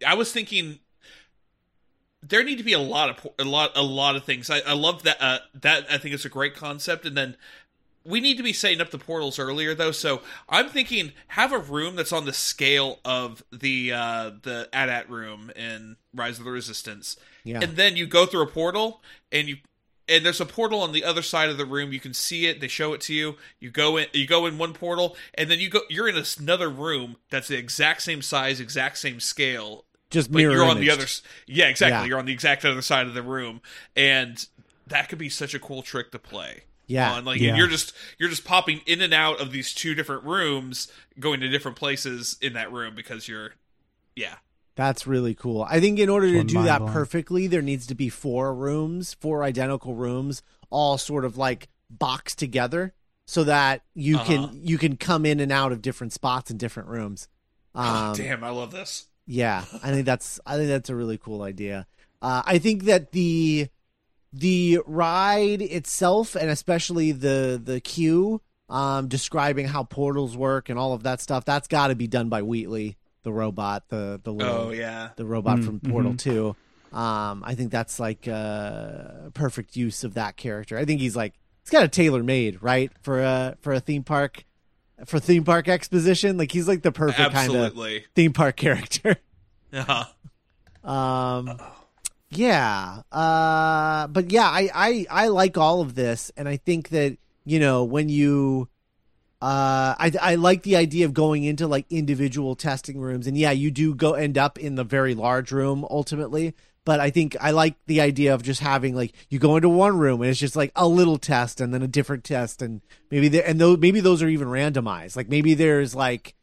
[0.06, 0.80] I was thinking
[2.22, 4.50] there need to be a lot of a lot a lot of things.
[4.50, 5.18] I, I love that.
[5.20, 7.38] Uh, that I think is a great concept, and then
[8.04, 9.92] we need to be setting up the portals earlier though.
[9.92, 15.10] So I'm thinking have a room that's on the scale of the uh, the AT-AT
[15.10, 17.16] room in Rise of the Resistance,
[17.46, 19.58] yeah, and then you go through a portal and you
[20.10, 22.60] and there's a portal on the other side of the room you can see it
[22.60, 25.60] they show it to you you go in you go in one portal and then
[25.60, 30.32] you go you're in another room that's the exact same size exact same scale just
[30.32, 31.06] but mirror you're on the other
[31.48, 32.06] yeah exactly Yeah.
[32.06, 33.62] you're on the exact other side of the room
[33.96, 34.46] and
[34.88, 37.14] that could be such a cool trick to play Yeah.
[37.14, 37.24] on.
[37.26, 37.56] like Yeah.
[37.56, 41.48] you're just you're just popping in and out of these two different rooms going to
[41.48, 43.52] different places in that room because you're
[44.16, 44.36] yeah
[44.76, 45.66] That's really cool.
[45.70, 49.44] I think in order to do that perfectly, there needs to be four rooms, four
[49.44, 52.94] identical rooms, all sort of like boxed together,
[53.28, 54.26] so that you Uh-huh.
[54.26, 57.28] can you can come in and out of different spots in different rooms.
[57.76, 61.18] Um, oh, damn i love this Yeah, I think that's I think that's a really
[61.20, 61.86] cool idea.
[62.22, 63.68] Uh, I think that the
[64.32, 70.94] the ride itself, and especially the the queue, um, describing how portals work and all
[70.94, 74.56] of that stuff, that's got to be done by Wheatley, the robot, the the little
[74.56, 76.20] oh yeah the robot Mm, from Portal mhm.
[76.20, 76.56] Two.
[76.96, 80.78] Um, I think that's like uh, perfect use of that character.
[80.78, 81.34] I think he's like
[81.64, 84.46] he's got a tailor made right for a for a theme park
[85.06, 86.38] for theme park exposition.
[86.38, 87.74] Like he's like the perfect kind of
[88.16, 89.16] theme park character.
[89.74, 90.06] uh-huh.
[90.90, 91.58] Um,
[92.30, 93.02] yeah.
[93.12, 96.32] Uh, but yeah, I, I, I like all of this.
[96.38, 98.68] And I think that, you know, when you,
[99.44, 103.28] uh, I, I like the idea of going into like individual testing rooms.
[103.28, 106.56] And yeah, you do go end up in the very large room ultimately.
[106.86, 109.98] But I think I like the idea of just having like you go into one
[109.98, 113.28] room and it's just like a little test and then a different test and maybe
[113.28, 115.18] there and those maybe those are even randomized.
[115.18, 116.36] Like maybe there's like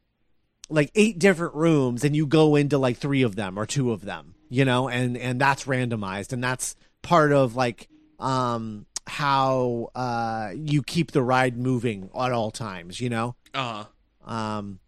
[0.68, 4.02] like eight different rooms and you go into like three of them or two of
[4.02, 10.52] them you know and and that's randomized and that's part of like um how uh
[10.54, 13.34] you keep the ride moving at all times you know?
[13.52, 13.84] Uh-huh.
[14.32, 14.78] Um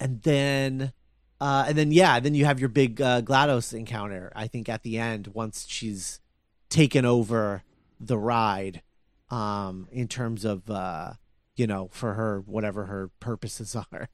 [0.00, 0.92] and then
[1.40, 4.82] uh and then yeah then you have your big uh glados encounter i think at
[4.82, 6.20] the end once she's
[6.68, 7.62] taken over
[8.00, 8.82] the ride
[9.30, 11.12] um in terms of uh
[11.54, 14.08] you know for her whatever her purposes are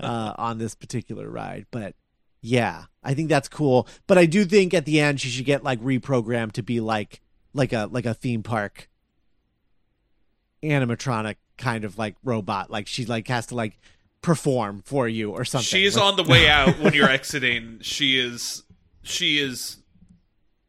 [0.00, 1.66] uh on this particular ride.
[1.70, 1.94] But
[2.42, 3.86] yeah i think that's cool.
[4.08, 7.20] But i do think at the end she should get like reprogrammed to be like
[7.52, 8.88] like a like a theme park
[10.62, 13.78] animatronic kind of like robot like she like has to like
[14.22, 17.78] perform for you or something She is Like- on the way out when you're exiting.
[17.82, 18.62] She is.
[19.02, 19.78] She is.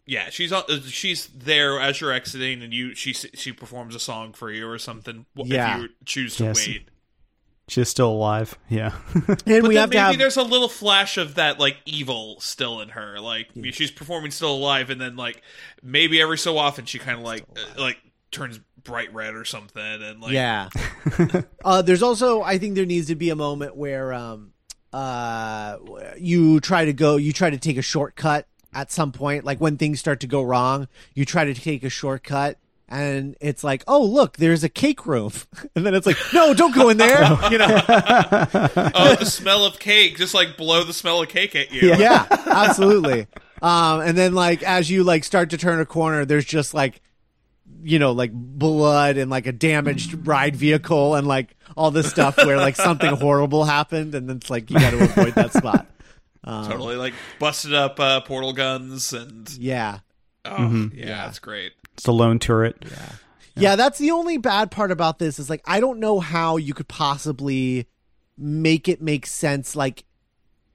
[0.06, 0.64] Yeah, she's on.
[0.88, 2.96] She's there as you're exiting, and you.
[2.96, 5.26] She she performs a song for you or something.
[5.36, 5.76] Yeah.
[5.76, 6.66] If you choose to Yes.
[6.68, 6.88] wait.
[7.72, 8.60] She's still alive.
[8.68, 8.94] Yeah.
[9.14, 11.78] and But we then have maybe to have there's a little flash of that like
[11.86, 13.18] evil still in her.
[13.22, 15.42] Like she's performing still alive, and then like
[15.82, 17.98] maybe every so often she kind of like uh, like
[18.30, 20.68] turns bright red or something, and like yeah.
[21.64, 24.52] uh, there's also, I think there needs to be a moment where um,
[24.92, 25.78] uh,
[26.18, 29.46] you try to go, you try to take a shortcut at some point.
[29.46, 32.58] Like when things start to go wrong, you try to take a shortcut.
[32.94, 35.32] And it's like, oh look, there's a cake room,
[35.76, 37.22] and then it's like, no, don't go in there.
[37.50, 41.72] You know, oh the smell of cake, just like blow the smell of cake at
[41.72, 41.96] you.
[41.96, 43.28] yeah, absolutely.
[43.62, 47.02] Um, and then like as you like start to turn a corner, there's just like,
[47.84, 52.38] you know, like blood and like a damaged ride vehicle and like all this stuff
[52.38, 55.88] where like something horrible happened, and then it's like you got to avoid that spot.
[56.44, 60.00] Um, Totally like busted up uh, portal guns and Yeah.
[60.46, 61.72] oh yeah, that's great.
[62.02, 62.84] It's a lone turret.
[63.56, 66.74] yeah, That's the only bad part about this is like I don't know how you
[66.74, 67.86] could possibly
[68.38, 69.76] make it make sense.
[69.76, 70.04] Like,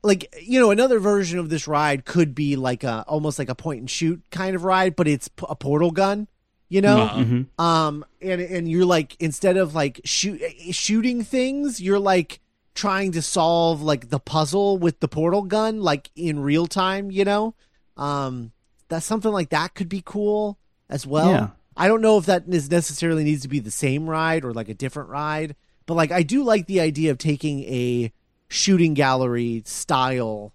[0.04, 3.56] like you know another version of this ride could be like a almost like a
[3.56, 6.28] point and shoot kind of ride, but it's p- a portal gun.
[6.68, 7.64] You know, Uh-huh.
[7.64, 12.38] um, and and you're like instead of like shoot shooting things, you're like
[12.74, 17.10] trying to solve like the puzzle with the portal gun, like in real time.
[17.10, 17.54] You know,
[17.96, 18.52] um,
[18.88, 21.30] that's something like that could be cool as well.
[21.30, 21.48] Yeah.
[21.76, 24.68] I don't know if that is necessarily needs to be the same ride or like
[24.68, 28.12] a different ride, but like I do like the idea of taking a
[28.48, 30.54] shooting gallery style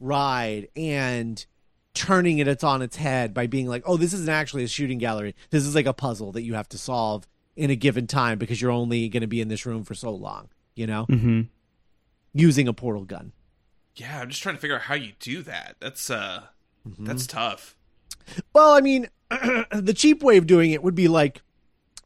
[0.00, 1.44] ride and
[1.94, 5.34] turning it on its head by being like, oh, this isn't actually a shooting gallery.
[5.50, 8.60] This is like a puzzle that you have to solve in a given time because
[8.60, 11.42] you're only going to be in this room for so long, you know, hmm
[12.34, 13.32] using a portal gun.
[13.94, 15.76] Yeah, I'm just trying to figure out how you do that.
[15.80, 16.42] That's uh,
[16.86, 17.04] Mm-hmm.
[17.06, 17.76] that's tough.
[18.52, 21.42] Well, I mean, the cheap way of doing it would be like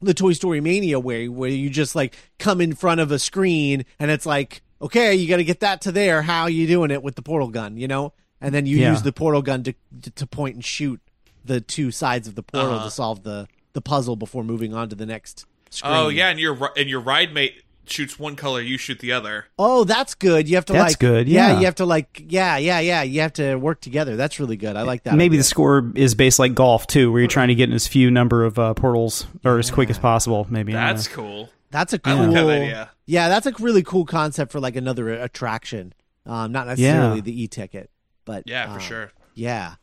[0.01, 3.85] the Toy Story Mania way, where you just like come in front of a screen
[3.99, 6.21] and it's like, okay, you got to get that to there.
[6.23, 8.13] How are you doing it with the portal gun, you know?
[8.39, 8.91] And then you Yeah.
[8.91, 9.73] use the portal gun to
[10.15, 10.99] to point and shoot
[11.45, 12.85] the two sides of the portal Uh-huh.
[12.85, 15.93] to solve the the puzzle before moving on to the next screen.
[15.93, 19.45] Oh yeah, and your and your ride mate shoots one color, you shoot the other.
[19.59, 20.47] Oh, that's good.
[20.47, 21.59] You have to That's like good, yeah.
[21.59, 23.03] you have to like yeah, yeah, yeah.
[23.03, 24.15] You have to work together.
[24.15, 24.75] That's really good.
[24.75, 25.13] I like that.
[25.15, 25.39] Maybe idea.
[25.39, 28.09] the score is based like golf too, where you're trying to get in as few
[28.11, 30.47] number of uh, portals or as quick as possible.
[30.49, 31.15] Maybe I don't That's know.
[31.15, 31.49] cool.
[31.71, 32.89] That's a I cool like that idea.
[33.05, 35.93] Yeah, that's a really cool concept for like another attraction.
[36.25, 37.21] Um, not necessarily Yeah.
[37.21, 37.89] the e-ticket,
[38.25, 39.11] but Yeah, for um, sure.
[39.33, 39.75] Yeah,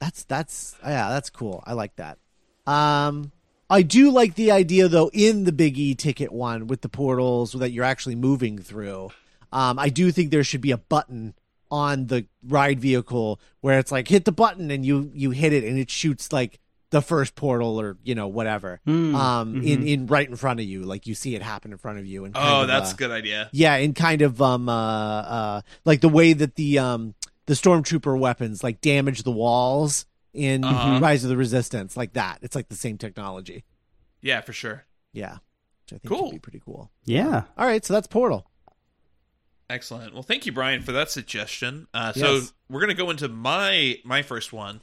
[0.00, 1.62] that's that's yeah, that's cool.
[1.66, 2.18] I like that.
[2.66, 3.32] Um,
[3.70, 7.70] I do like the idea though in the big e-ticket one with the portals that
[7.70, 9.10] you're actually moving through.
[9.52, 11.34] Um, I do think there should be a button
[11.70, 15.64] on the ride vehicle where it's like hit the button and you you hit it
[15.64, 16.58] and it shoots like
[16.90, 19.14] the first portal or you know whatever Hmm.
[19.14, 21.98] um in in right in front of you like you see it happen in front
[21.98, 23.50] of you and Oh, of, that's uh, a good idea.
[23.52, 28.18] yeah, and kind of um uh uh like the way that the um the stormtrooper
[28.18, 30.98] weapons like damage the walls in Uh-huh.
[31.02, 32.38] Rise of the Resistance, like that.
[32.42, 33.64] It's like the same technology.
[34.20, 34.84] Yeah, for sure.
[35.12, 35.38] Yeah,
[35.84, 36.24] which I think Cool.
[36.24, 36.90] would be pretty cool.
[37.04, 37.44] Yeah.
[37.56, 38.50] All right, so that's Portal.
[39.70, 40.14] Excellent.
[40.14, 41.88] Well, thank you, Brian, for that suggestion.
[41.92, 42.52] Uh, so Yes.
[42.70, 44.80] we're gonna go into my my first one,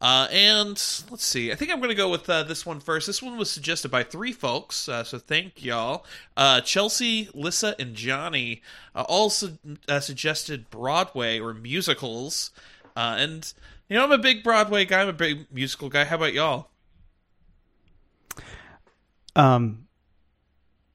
[0.00, 0.70] uh, and
[1.10, 1.52] let's see.
[1.52, 3.06] I think I'm gonna go with uh, this one first.
[3.06, 6.04] This one was suggested by three folks, uh, so thank y'all.
[6.36, 8.62] Uh, Chelsea, Lissa, and Johnny
[8.96, 12.50] uh, all su- uh, suggested Broadway or musicals,
[12.96, 13.52] uh, and
[13.88, 15.02] you know I'm a big Broadway guy.
[15.02, 16.04] I'm a big musical guy.
[16.04, 16.68] How about y'all?
[19.34, 19.86] Um,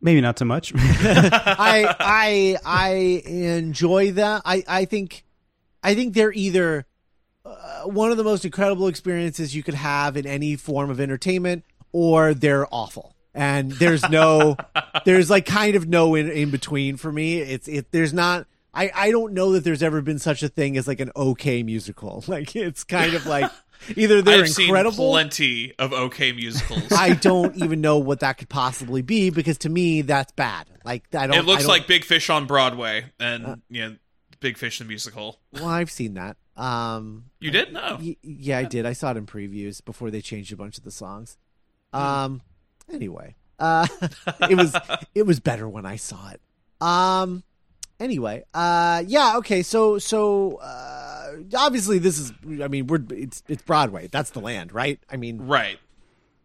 [0.01, 0.73] maybe not so much.
[0.77, 2.89] I I I
[3.25, 4.41] enjoy that.
[4.45, 5.23] I I think
[5.84, 6.86] I think they're either
[7.43, 11.63] uh, one of the most incredible experiences you could have in any form of entertainment,
[11.91, 13.15] or they're awful.
[13.34, 14.58] And there's no,
[15.06, 17.39] there's like kind of no in, in between for me.
[17.39, 17.91] It's it.
[17.91, 18.47] There's not.
[18.74, 21.64] I I don't know that there's ever been such a thing as like an okay
[21.64, 22.24] musical.
[22.28, 23.52] Like it's kind of like
[23.96, 24.92] either they're I've incredible.
[24.92, 26.92] seen plenty of okay musicals.
[26.92, 30.68] I don't even know what that could possibly be because to me that's bad.
[30.86, 31.38] Like I don't.
[31.38, 33.96] it looks don't- like Big Fish on Broadway, and Uh, you know,
[34.40, 35.40] Big Fish the musical.
[35.54, 36.38] Well, I've seen that.
[36.58, 37.74] Um, You did?
[37.74, 37.98] know?
[38.00, 38.86] y- yeah, I did.
[38.86, 41.38] I saw it in previews before they changed a bunch of the songs.
[41.94, 42.42] Um,
[42.92, 43.88] anyway, uh,
[44.50, 44.76] it was
[45.16, 46.42] it was better when I saw it.
[46.80, 47.44] Um,
[48.02, 49.62] anyway, uh, yeah, okay.
[49.64, 52.34] So so uh, obviously this is.
[52.62, 54.08] I mean, we're it's it's Broadway.
[54.12, 55.00] That's the land, right?
[55.10, 55.80] I mean, Right.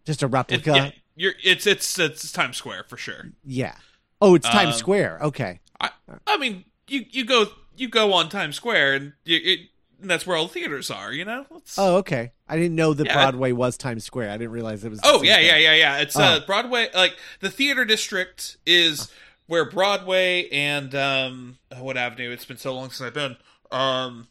[0.05, 0.71] just a It- replica.
[0.77, 3.33] yeah, you're it's it's it's Times Square for sure.
[3.45, 3.75] yeah.
[4.21, 5.19] Oh, it's Times Um, Square.
[5.23, 5.61] Okay.
[5.81, 5.91] I
[6.27, 9.61] I mean, you you go you go on Times Square and you, it,
[10.01, 11.13] and that's where all the theaters are.
[11.13, 11.41] You know.
[11.51, 12.33] It's- Oh, okay.
[12.49, 13.13] I didn't know that Yeah.
[13.15, 14.31] Broadway was Times Square.
[14.31, 15.01] I didn't realize it was.
[15.05, 15.47] Oh yeah, thing.
[15.47, 15.99] yeah, yeah, yeah.
[15.99, 16.47] It's uh, Oh.
[16.47, 16.89] Broadway.
[16.95, 19.11] Like the theater district is
[19.47, 22.31] where Broadway and um, what avenue?
[22.31, 23.37] It's been so long since I've been.
[23.71, 24.29] Um,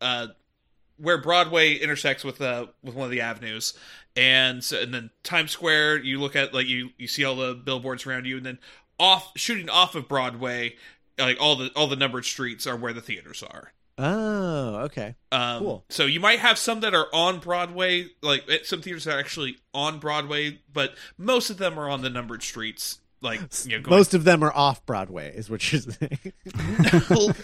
[0.00, 0.28] uh,
[0.98, 3.74] where Broadway intersects with uh with one of the avenues,
[4.16, 5.98] and so, and then Times Square.
[5.98, 8.58] You look at like you you see all the billboards around you, and then
[8.98, 10.76] off shooting off of Broadway,
[11.18, 13.72] like all the all the numbered streets are where the theaters are.
[13.98, 15.14] Oh, okay.
[15.32, 15.84] Um, Cool.
[15.88, 19.56] So you might have some that are on Broadway, like eh, some theaters are actually
[19.72, 22.98] on Broadway, but most of them are on the numbered streets.
[23.22, 26.32] Like you know, Most of them are off Broadway, is what you're saying.
[27.10, 27.34] Well,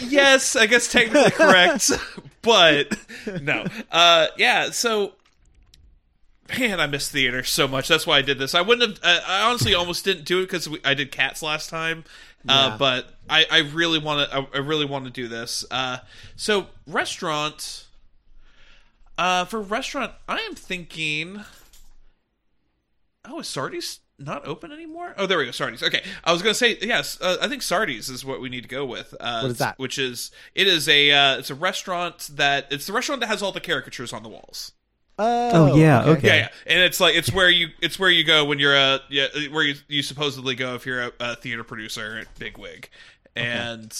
[0.00, 1.90] yes, I guess technically correct,
[2.42, 2.96] but
[3.42, 3.66] no.
[3.90, 4.70] Uh, yeah.
[4.70, 5.14] So,
[6.58, 7.88] man, I miss theater so much.
[7.88, 8.54] That's why I did this.
[8.54, 9.04] I wouldn't have.
[9.04, 12.04] Uh, I honestly almost didn't do it because I did Cats last time.
[12.48, 12.76] Uh, Yeah.
[12.78, 14.36] but I, I really want to.
[14.36, 15.64] I, I really want to do this.
[15.70, 15.98] Uh,
[16.36, 17.86] so restaurant.
[19.18, 21.44] Uh, for restaurant, I am thinking.
[23.26, 25.14] Oh, is Sardis not open anymore?
[25.16, 25.50] Oh, there we go.
[25.50, 25.82] Sardi's.
[25.82, 27.18] Okay, I was gonna say yes.
[27.20, 29.14] Uh, I think Sardi's is what we need to go with.
[29.18, 29.78] Uh, What is that?
[29.78, 33.42] Which is it is a uh, it's a restaurant that it's the restaurant that has
[33.42, 34.72] all the caricatures on the walls.
[35.18, 36.26] Oh, Oh, yeah, okay.
[36.28, 39.00] Yeah, yeah, and it's like it's where you it's where you go when you're a
[39.10, 42.88] yeah where you, you supposedly go if you're a, a theater producer at Bigwig,
[43.36, 43.96] and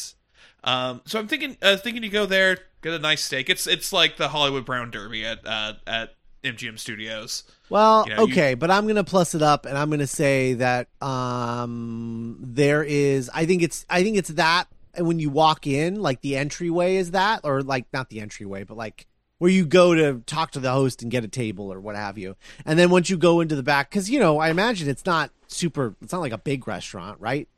[0.64, 3.50] um so I'm thinking uh, thinking you go there get a nice steak.
[3.50, 7.44] It's it's like the Hollywood Brown Derby at uh, at MGM Studios.
[7.68, 10.54] Well, You know, you- okay, but I'm gonna plus it up, and I'm gonna say
[10.54, 13.30] that um, there is.
[13.32, 13.84] I think it's.
[13.88, 17.62] I think it's that and when you walk in, like the entryway is that, or
[17.62, 19.06] like not the entryway, but like
[19.38, 22.18] where you go to talk to the host and get a table or what have
[22.18, 22.36] you.
[22.66, 25.30] And then once you go into the back, because you know, I imagine it's not
[25.46, 25.94] super.
[26.02, 27.48] It's not like a big restaurant, right?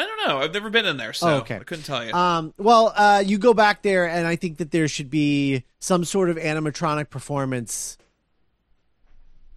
[0.00, 0.38] I don't know.
[0.38, 1.56] I've never been in there, so Oh, okay.
[1.56, 2.12] I couldn't tell you.
[2.12, 6.04] Um, well, uh, you go back there, and I think that there should be some
[6.04, 7.96] sort of animatronic performance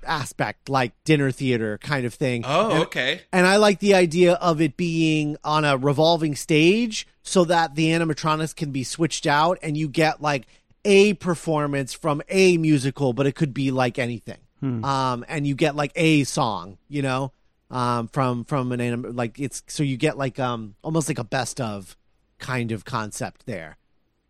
[0.06, 2.44] aspect, like dinner theater kind of thing.
[2.46, 3.22] oh, And- okay.
[3.32, 7.88] And I like the idea of it being on a revolving stage so that the
[7.88, 10.46] animatronics can be switched out and you get like
[10.84, 14.38] a performance from a musical, but it could be like anything.
[14.66, 17.34] Um, and you get like a song, you know,
[17.74, 21.24] um, from from an anim like it's so you get like um almost like a
[21.24, 21.98] best of
[22.40, 23.78] kind of concept there.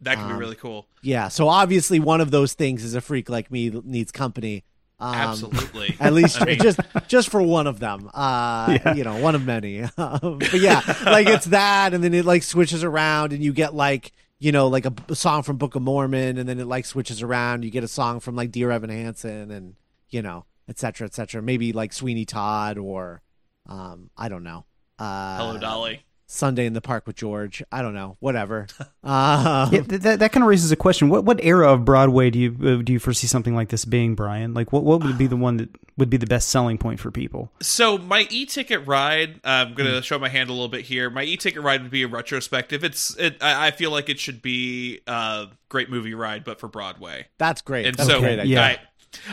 [0.02, 0.88] That could be um, really cool.
[1.02, 1.28] Yeah.
[1.30, 4.64] So obviously one of those things is a freak like me needs company.
[5.00, 5.96] Um, Absolutely.
[6.00, 9.46] at least I mean- just just for one of them uh you know one of
[9.46, 13.52] many Um, but yeah like it's that and then it like switches around and you
[13.52, 16.68] get like you know like a, a song from book of mormon and then it
[16.68, 19.76] like switches around you get a song from like dear evan hansen and
[20.10, 23.22] you know et cetera et cetera maybe like sweeney todd or
[23.68, 24.66] um i don't know
[25.00, 26.04] uh Hello, Dolly.
[26.28, 28.68] sunday in the park with george i don't know whatever
[29.04, 31.10] uh Yeah, that that kind of raises a question.
[31.10, 34.14] What what era of Broadway do you uh, do you foresee something like this being,
[34.16, 34.54] Brian?
[34.54, 37.12] Like, what what would be the one that would be the best selling point for
[37.12, 37.52] people?
[37.62, 40.02] So my e-ticket ride, I'm gonna Hmm.
[40.02, 41.10] show my hand a little bit here.
[41.10, 42.84] My e-ticket ride would be a retrospective.
[42.84, 43.38] It's it.
[43.42, 47.28] I, I feel like it should be a great movie ride, but for Broadway.
[47.38, 48.78] that's great And that's so great idea yeah.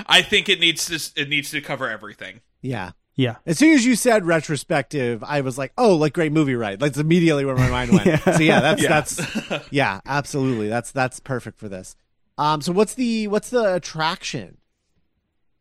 [0.06, 2.40] I, I think it needs to it needs to cover everything.
[2.62, 6.54] yeah Yeah, As soon as you said retrospective, I was like, "Oh, like great movie,
[6.54, 8.22] right?" That's immediately where my mind went.
[8.24, 10.68] So yeah, that's that's yeah, absolutely.
[10.68, 11.96] That's that's perfect for this.
[12.38, 14.56] Um, so what's the what's the attraction?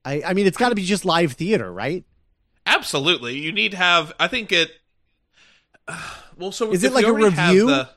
[0.05, 2.05] I I mean, it's got to be just live theater, right?
[2.65, 4.13] Absolutely, you need to have.
[4.19, 4.71] I think it.
[6.37, 7.67] well, so Is it like a already review?
[7.67, 7.89] the-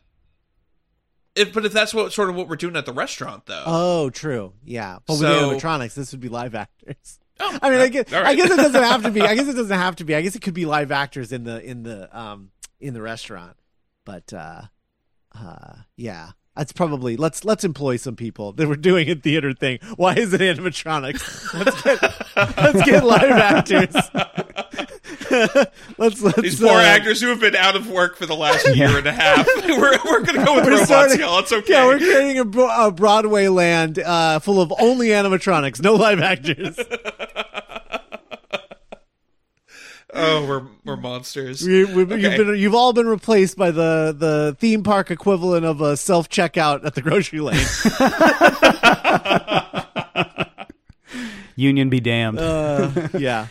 [1.35, 3.63] if, but if that's what sort of what we're doing at the restaurant, though.
[3.65, 4.53] Oh, true.
[4.65, 7.21] Yeah, but with So- animatronics, this would be live actors.
[7.41, 9.23] Oh, I mean, uh, I guess, all I guess it doesn't have to be.
[9.23, 10.15] I guess it doesn't have to be.
[10.15, 13.57] I guess it could be live actors in the in the um in the restaurant.
[14.05, 14.63] But uh
[15.35, 16.31] uh yeah.
[16.57, 19.79] That's probably let's let's employ some people that were doing a theater thing.
[19.97, 21.55] Why is it animatronics?
[21.55, 22.03] Let's get
[22.37, 23.95] let's get live actors.
[25.99, 28.67] let's let's These poor uh, actors who have been out of work for the last
[28.77, 29.47] year and a half.
[29.67, 31.39] we're we're gonna go with We're robot starting- scale.
[31.39, 31.73] It's okay.
[31.73, 36.79] Yeah, we're creating a, a Broadway land uh, full of only animatronics, no live actors.
[40.15, 41.67] oh, we're we're monsters.
[41.67, 42.19] You, we, Okay.
[42.21, 46.29] You've been you've all been replaced by the the theme park equivalent of a self
[46.29, 47.67] checkout at the grocery lane.
[51.57, 52.39] Union be damned.
[52.39, 53.47] uh, yeah.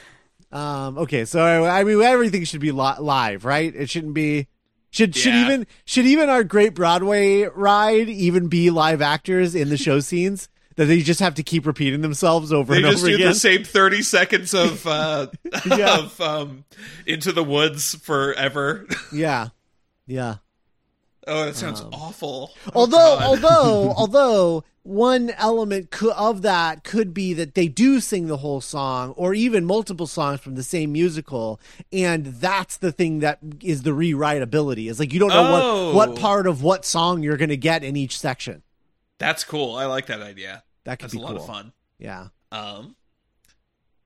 [0.51, 3.73] Um, okay, so I mean everything should be li- live, right?
[3.75, 4.47] It shouldn't be.
[4.93, 5.45] Should should Yeah.
[5.45, 10.49] even should even our great Broadway ride even be live actors in the show scenes
[10.75, 13.29] that they just have to keep repeating themselves over They and just over do again?
[13.29, 15.27] the same thirty seconds of uh,
[15.65, 15.99] Yeah.
[15.99, 16.65] of um,
[17.05, 18.85] into the woods forever.
[19.13, 19.49] Yeah,
[20.07, 20.35] yeah.
[21.27, 22.51] Oh, that sounds awful.
[22.67, 28.25] Oh, although although although one element co- of that could be that they do sing
[28.25, 31.60] the whole song or even multiple songs from the same musical
[31.93, 35.93] and that's the thing that is the rerideability is like you don't know Oh.
[35.95, 38.63] what what part of what song you're going to get in each section
[39.19, 39.75] that's cool.
[39.75, 40.63] I like that idea.
[40.86, 41.73] that could That's be a lot cool of fun.
[41.99, 42.95] yeah Um,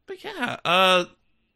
[0.07, 1.05] but yeah, uh,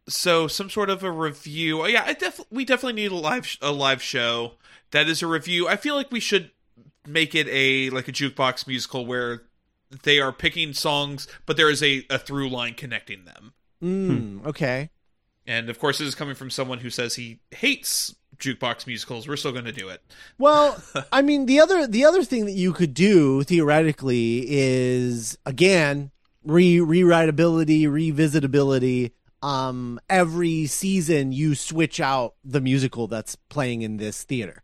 [0.08, 1.82] so some sort of a revue.
[1.82, 4.54] Oh, yeah, I def- we definitely need a live sh- a live show
[4.92, 5.68] that is a revue.
[5.68, 6.52] I feel like we should
[7.08, 9.44] make it a like a jukebox musical where
[10.04, 13.54] they are picking songs, but there is a, a through line connecting them.
[13.84, 14.90] mm, okay
[15.48, 19.28] And of course, this is coming from someone who says he hates jukebox musicals.
[19.28, 20.02] We're still going to do it.
[20.38, 20.82] Well,
[21.12, 26.12] I mean the other the other thing that you could do theoretically is again
[26.44, 29.12] re rerideability, revisitability.
[29.42, 34.64] Um, every season you switch out the musical that's playing in this theater,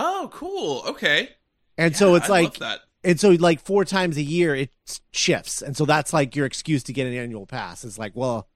[0.00, 0.82] Oh, cool.
[0.86, 1.30] Okay.
[1.76, 2.80] and so it's I like, that.
[3.02, 4.70] and so like four times a year it
[5.12, 7.84] shifts, and so that's like your excuse to get an annual pass.
[7.84, 8.48] It's like, well,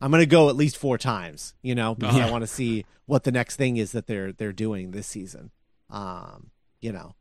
[0.00, 2.28] I'm gonna go at least four times, you know, because Uh-huh.
[2.28, 5.50] I want to see what the next thing is that they're they're doing this season.
[5.90, 7.14] Um, you know,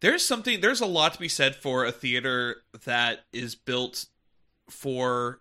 [0.00, 4.06] there's something there's a lot to be said for a theater that is built
[4.68, 5.40] for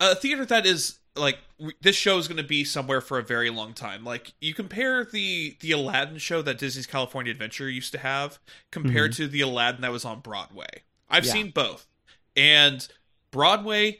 [0.00, 1.38] a theater that is like
[1.80, 5.04] this show is going to be somewhere for a very long time like you compare
[5.04, 8.38] the the aladdin show that disney's california adventure used to have
[8.70, 10.68] compared to the aladdin that was on broadway
[11.10, 11.32] i've Yeah.
[11.32, 11.86] seen both
[12.36, 12.86] and
[13.30, 13.98] broadway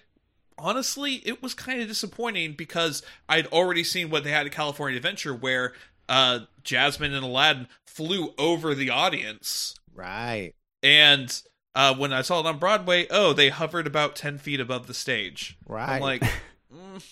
[0.57, 4.97] honestly it was kind of disappointing because i'd already seen what they had at california
[4.97, 5.73] adventure where
[6.09, 10.53] uh jasmine and aladdin flew over the audience right?
[10.83, 11.43] and
[11.75, 14.95] uh, when I saw it on Broadway, oh, they hovered about ten feet above the
[14.95, 15.57] stage.
[15.69, 15.89] Right.
[15.97, 16.25] I'm like,
[16.73, 17.03] mm,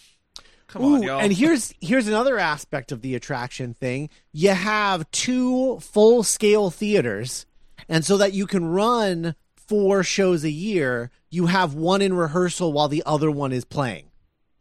[0.67, 1.21] come Ooh, on, y'all.
[1.21, 4.09] and here's here's another aspect of the attraction thing.
[4.33, 7.47] You have two full scale theaters,
[7.89, 12.73] and so that you can run four shows a year, you have one in rehearsal
[12.73, 14.11] while the other one is playing.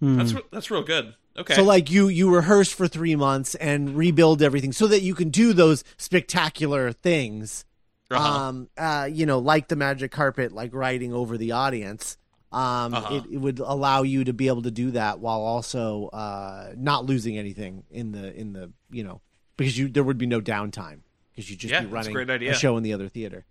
[0.01, 1.13] that's re- that's real good.
[1.37, 5.13] Okay, So like you you rehearse for three months and rebuild everything so that you
[5.13, 7.65] can do those spectacular things.
[8.09, 8.23] Uh-huh.
[8.47, 12.17] Um, uh, you know, like the magic carpet, like riding over the audience.
[12.51, 13.15] Um, Uh-huh.
[13.15, 17.05] it, it would allow you to be able to do that while also uh, not
[17.05, 19.21] losing anything in the in the you know
[19.57, 22.29] because you there would be no downtime because you just Yeah, be a running great
[22.29, 22.53] idea.
[22.53, 23.45] show in the other theater.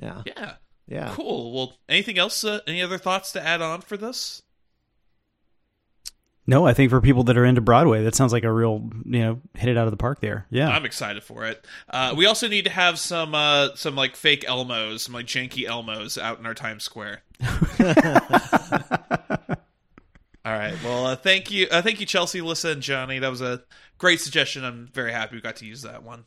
[0.00, 0.54] Yeah, yeah,
[0.88, 1.10] yeah.
[1.14, 1.52] cool.
[1.52, 2.42] Well, anything else?
[2.42, 4.42] Uh, any other thoughts to add on for this?
[6.50, 9.20] No, I think for people that are into Broadway, that sounds like a real, you
[9.20, 10.48] know, hit it out of the park there.
[10.50, 10.68] Yeah.
[10.68, 11.64] I'm excited for it.
[11.88, 15.68] Uh, we also need to have some uh, some like fake Elmos, some like janky
[15.68, 17.22] Elmos out in our Times Square.
[20.44, 20.74] All right.
[20.82, 23.20] Well, uh, thank you, uh, thank you, Chelsea, Lissa, and Johnny.
[23.20, 23.62] That was a
[23.98, 24.64] great suggestion.
[24.64, 26.24] I'm very happy we got to use that one.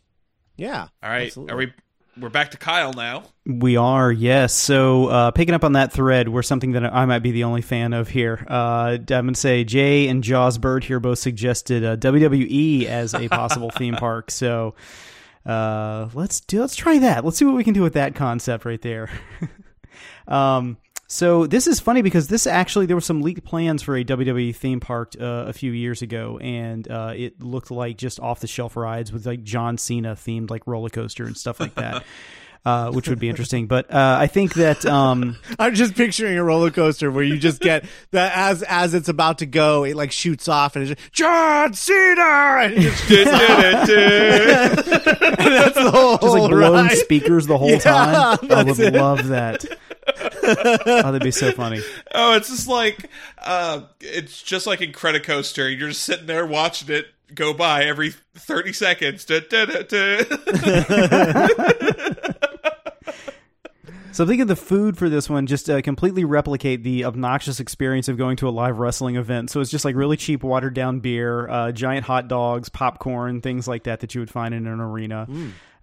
[0.56, 0.88] Yeah.
[1.04, 1.28] All right.
[1.28, 1.54] absolutely.
[1.54, 1.74] Are we?
[2.16, 3.24] We're back to Kyle now.
[3.44, 4.54] We are, yes.
[4.54, 7.64] So, uh, picking up on that thread, we're something that I might be the only
[7.64, 8.46] fan of here.
[8.48, 13.16] Uh, I'm going to say Jay and Jaws Bird here both suggested uh, WWE as
[13.16, 14.30] a possible theme park.
[14.30, 14.76] So,
[15.44, 17.26] uh, let's do, let's try that.
[17.26, 19.10] Let's see what we can do with that concept right there.
[20.28, 20.78] um,
[21.14, 24.56] so this is funny because this actually there were some leaked plans for a WWE
[24.56, 28.48] theme park uh, a few years ago, and uh, it looked like just off the
[28.48, 32.04] shelf rides with like John Cena themed like roller coaster and stuff like that.
[32.66, 36.44] Uh, which would be interesting, but uh, I think that um, I'm just picturing a
[36.46, 40.14] roller coaster where you just get that as as it's about to go, it like
[40.14, 43.10] shoots off and it's just John Cena, and it just
[43.90, 43.90] and
[45.54, 46.98] that's the whole just like blown ride.
[47.00, 48.38] speakers the whole Yeah, time.
[48.50, 48.94] I would it.
[48.94, 49.66] love that.
[50.46, 51.82] Oh, that'd be so funny.
[52.16, 53.10] Oh, it's just like
[53.40, 55.76] uh, it's just like Incredicoaster.
[55.78, 59.26] You're just sitting there watching it go by every thirty seconds.
[59.26, 60.24] Da, da, da.
[64.14, 68.08] So I'm thinking the food for this one just uh, completely replicate the obnoxious experience
[68.08, 69.50] of going to a live wrestling event.
[69.50, 73.68] So it's just like really cheap, watered down beer, uh, giant hot dogs, popcorn, things
[73.68, 75.28] like that that you would find in an arena.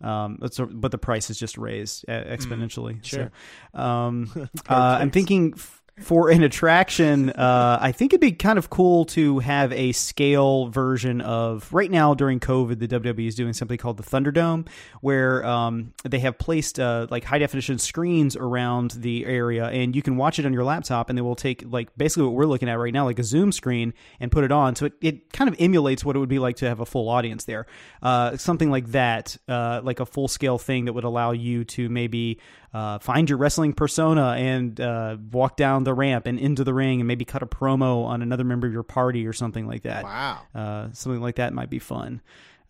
[0.01, 3.05] Um, that's a, but the price is just raised uh, exponentially.
[3.05, 3.31] Sure.
[3.75, 4.31] So, um,
[4.69, 9.05] uh, I'm thinking f- for an attraction, uh, I think it'd be kind of cool
[9.07, 11.71] to have a scale version of.
[11.73, 14.67] Right now, during COVID, the WWE is doing something called the Thunderdome,
[15.01, 20.03] where um, they have placed uh, like high definition screens around the area, and you
[20.03, 22.69] can watch it on your laptop, and they will take like basically what we're looking
[22.69, 24.75] at right now, like a Zoom screen, and put it on.
[24.77, 27.09] So it, it kind of emulates what it would be like to have a full
[27.09, 27.67] audience there.
[28.03, 31.89] Uh, something like that, uh, like a full scale thing that would allow you to
[31.89, 32.41] maybe
[32.73, 37.01] uh, find your wrestling persona and uh, walk down the ramp and into the ring
[37.01, 40.05] and maybe cut a promo on another member of your party or something like that.
[40.05, 40.41] Wow.
[40.55, 42.21] Uh, something like that might be fun.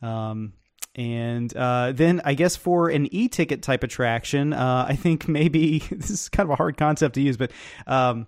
[0.03, 0.55] Um,
[0.95, 6.11] and uh, then I guess for an e-ticket type attraction, uh, I think maybe this
[6.11, 7.53] is kind of a hard concept to use, but
[7.87, 8.27] um,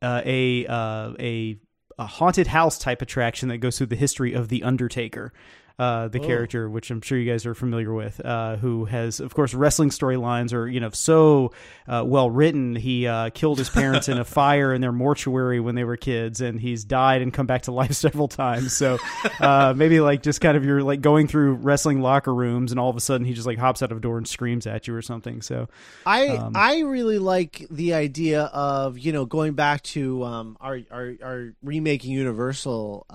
[0.00, 1.58] uh, a uh, a
[1.98, 5.32] a haunted house type attraction that goes through the history of the Undertaker.
[5.76, 9.34] Uh, the character, which I'm sure you guys are familiar with, uh, who has, of
[9.34, 11.50] course, wrestling storylines are you know so
[11.88, 12.76] uh, well written.
[12.76, 16.40] He uh, killed his parents in a fire in their mortuary when they were kids,
[16.40, 18.72] and he's died and come back to life several times.
[18.72, 18.98] So
[19.40, 22.88] uh, maybe like just kind of you're like going through wrestling locker rooms, and all
[22.88, 24.94] of a sudden he just like hops out of a door and screams at you
[24.94, 25.42] or something.
[25.42, 25.68] So
[26.06, 30.80] I Um, I really like the idea of you know going back to um, our,
[30.92, 33.06] our our remaking Universal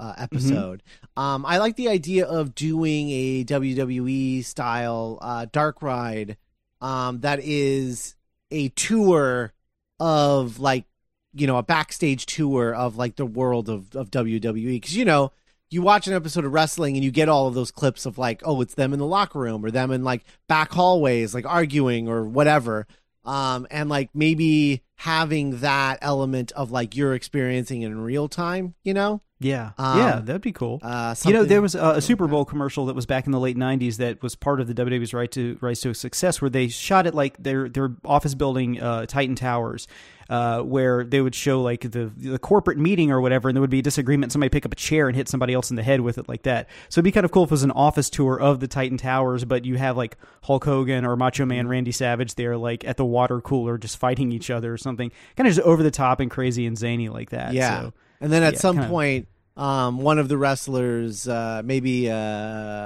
[0.00, 0.82] uh, uh, episode.
[1.16, 6.36] Um, I like the idea of doing a WWE style uh, dark ride
[6.80, 8.14] um, that is
[8.50, 9.52] a tour
[9.98, 10.86] of like
[11.34, 15.32] you know a backstage tour of like the world of of WWE because you know
[15.68, 18.42] you watch an episode of wrestling and you get all of those clips of like
[18.44, 22.08] oh it's them in the locker room or them in like back hallways like arguing
[22.08, 22.86] or whatever.
[23.24, 28.74] Um and like maybe having that element of like you're experiencing it in real time.
[28.84, 30.78] You know, Yeah, Um, yeah, that'd be cool.
[30.82, 33.40] uh, you know, there was a, a Super Bowl commercial that was back in the
[33.40, 36.68] late '90s that was part of the WWE's right to rise to success, where they
[36.68, 39.88] shot it like their their office building, uh, Titan Towers,
[40.28, 43.70] uh, where they would show like the the corporate meeting or whatever, and there would
[43.70, 44.32] be a disagreement.
[44.32, 46.42] Somebody pick up a chair and hit somebody else in the head with it like
[46.42, 46.68] that.
[46.90, 48.98] So it'd be kind of cool if it was an office tour of the Titan
[48.98, 52.98] Towers, but you have like Hulk Hogan or Macho Man Randy Savage there, like at
[52.98, 56.20] the water cooler, just fighting each other or something, kind of just over the top
[56.20, 57.52] and crazy and zany like that.
[57.54, 57.80] Yeah.
[57.80, 62.10] So, and then at yeah, some kinda- point, um, one of the wrestlers, uh, maybe
[62.10, 62.14] uh,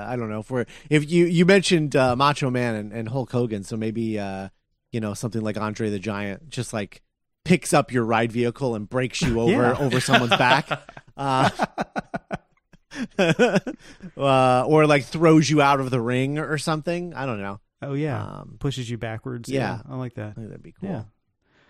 [0.08, 3.30] I don't know, if we're if you you mentioned uh, Macho Man and, and Hulk
[3.30, 4.48] Hogan, so maybe uh,
[4.90, 7.02] you know something like Andre the Giant, just like
[7.44, 9.76] picks up your ride vehicle and breaks you over Yeah.
[9.78, 10.68] over someone's back.
[11.16, 11.48] Uh,
[14.16, 17.14] uh, or like throws you out of the ring or something.
[17.14, 17.60] I don't know.
[17.82, 19.48] oh yeah, Um, pushes you backwards.
[19.48, 19.80] yeah.
[19.88, 20.34] I like that.
[20.36, 20.88] I that'd be cool.
[20.88, 21.02] Yeah.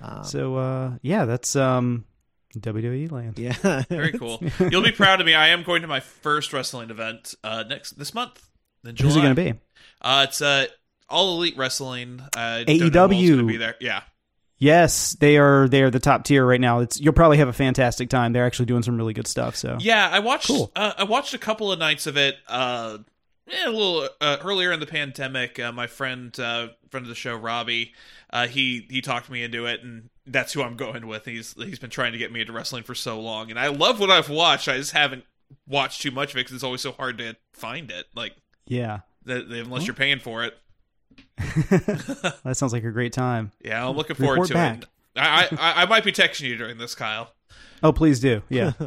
[0.05, 2.05] Um, So uh, yeah, that's um,
[2.57, 3.38] WWE land.
[3.38, 4.42] yeah, Very cool.
[4.70, 5.34] You'll be proud of me.
[5.34, 8.46] I am going to my first wrestling event uh, next this month.
[8.84, 9.09] In July.
[9.09, 9.59] Who's it going to be?
[10.02, 10.66] Uh, it's uh,
[11.09, 12.20] All Elite Wrestling.
[12.36, 13.30] I don't know who else AEW.
[13.36, 13.74] gonna be there.
[13.80, 14.02] Yeah.
[14.59, 15.68] Yes, they are.
[15.68, 16.78] They are the top tier right now.
[16.80, 18.32] It's you'll probably have a fantastic time.
[18.32, 19.57] They're actually doing some really good stuff.
[19.57, 20.46] So Yeah, I watched.
[20.46, 20.70] Cool.
[20.76, 22.36] Uh, I watched a couple of nights of it.
[22.46, 22.98] Uh,
[23.47, 25.59] yeah, a little uh, earlier in the pandemic.
[25.59, 27.92] Uh, my friend, uh, friend of the show, Robbie,
[28.30, 31.24] uh, he he talked me into it, and that's who I'm going with.
[31.26, 34.01] He's he's been trying to get me into wrestling for so long, and I love
[34.01, 34.68] what I've watched.
[34.68, 35.24] I just haven't
[35.68, 38.07] watched too much of it because it's always so hard to find it.
[38.14, 38.34] Like
[38.66, 40.57] yeah, unless you're paying for it.
[41.36, 43.53] that sounds like a great time.
[43.61, 44.82] Yeah, I'm looking forward Report to back.
[44.82, 44.88] it.
[45.16, 47.32] I, I I might be texting you during this, Kyle.
[47.82, 48.42] Oh, please do.
[48.49, 48.72] Yeah.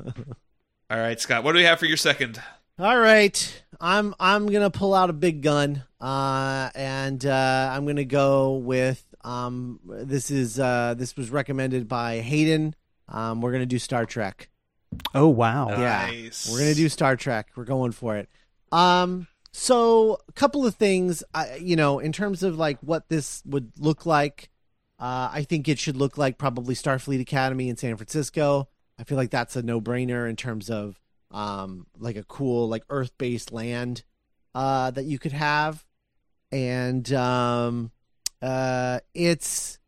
[0.89, 1.43] All right, Scott.
[1.43, 2.41] What do we have for your second?
[2.79, 8.05] All right, I'm I'm gonna pull out a big gun, uh, and uh, I'm gonna
[8.05, 9.79] go with um.
[9.83, 12.75] This is uh, this was recommended by Hayden.
[13.07, 14.49] Um, we're gonna do Star Trek.
[15.15, 15.69] oh wow.
[15.69, 16.07] Yeah,
[16.51, 17.49] we're gonna do Star Trek.
[17.55, 18.29] We're going for it.
[18.71, 23.41] Um, so a couple of things, I, you know, in terms of like what this
[23.47, 24.51] would look like,
[24.99, 28.67] uh, I think it should look like probably Starfleet Academy in San Francisco.
[28.99, 30.99] I feel like that's a no-brainer in terms of
[31.31, 34.03] um, like a cool like Earth-based land
[34.55, 35.85] uh, that you could have,
[36.51, 37.91] and um,
[38.41, 39.79] uh, it's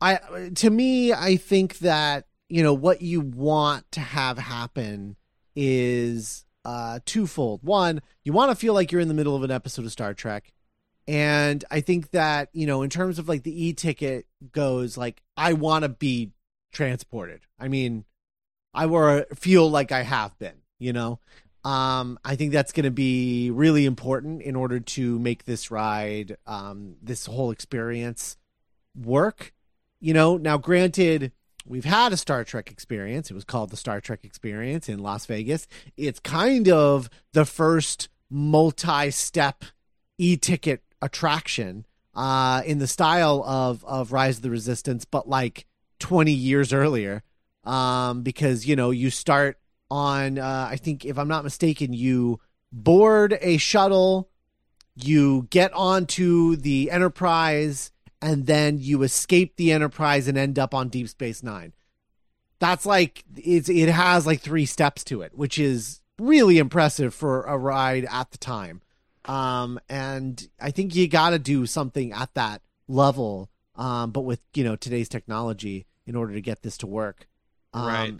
[0.00, 5.16] I to me I think that you know what you want to have happen
[5.56, 7.60] is uh twofold.
[7.62, 10.14] One, you want to feel like you're in the middle of an episode of Star
[10.14, 10.52] Trek.
[11.08, 15.54] And I think that, you know, in terms of like the e-ticket goes like I
[15.54, 16.30] want to be
[16.72, 17.40] transported.
[17.58, 18.04] I mean,
[18.72, 21.20] I were feel like I have been, you know.
[21.64, 26.36] Um I think that's going to be really important in order to make this ride
[26.46, 28.36] um this whole experience
[28.96, 29.52] work.
[30.00, 31.32] You know, now granted
[31.66, 33.30] we've had a Star Trek experience.
[33.30, 35.66] It was called the Star Trek experience in Las Vegas.
[35.96, 39.64] It's kind of the first multi-step
[40.18, 45.66] e-ticket attraction uh in the style of of Rise of the Resistance but like
[45.98, 47.22] 20 years earlier
[47.64, 49.58] um because you know you start
[49.90, 52.40] on uh I think if I'm not mistaken you
[52.72, 54.30] board a shuttle
[55.04, 57.90] you get onto the Enterprise
[58.22, 61.72] and then you escape the Enterprise and end up on Deep Space Nine.
[62.58, 67.42] That's like it's it has like three steps to it, which is really impressive for
[67.44, 68.82] a ride at the time.
[69.24, 74.40] Um, and I think you got to do something at that level, um, but with
[74.54, 77.26] you know today's technology in order to get this to work.
[77.72, 78.14] Um, Right.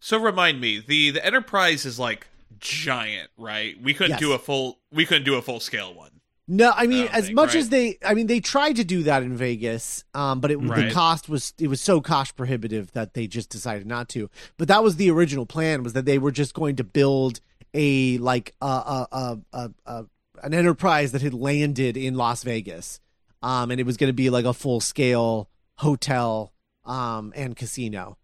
[0.00, 2.26] So remind me, the the Enterprise is like
[2.58, 3.80] giant, right?
[3.82, 4.20] We couldn't Yes.
[4.20, 6.10] do a full we couldn't do a full scale one.
[6.46, 7.56] No, I mean, I as think, much right?
[7.56, 10.90] as they, I mean, they tried to do that in Vegas, um, but it, the
[10.92, 14.28] cost was it was so cost prohibitive that they just decided not to.
[14.58, 17.40] But that was the original plan was that they were just going to build
[17.72, 19.38] a like a, a,
[19.86, 20.04] a
[20.42, 23.00] an enterprise that had landed in Las Vegas,
[23.42, 25.48] um, and it was going to be like a full scale
[25.78, 26.52] hotel
[26.84, 28.18] um and casino.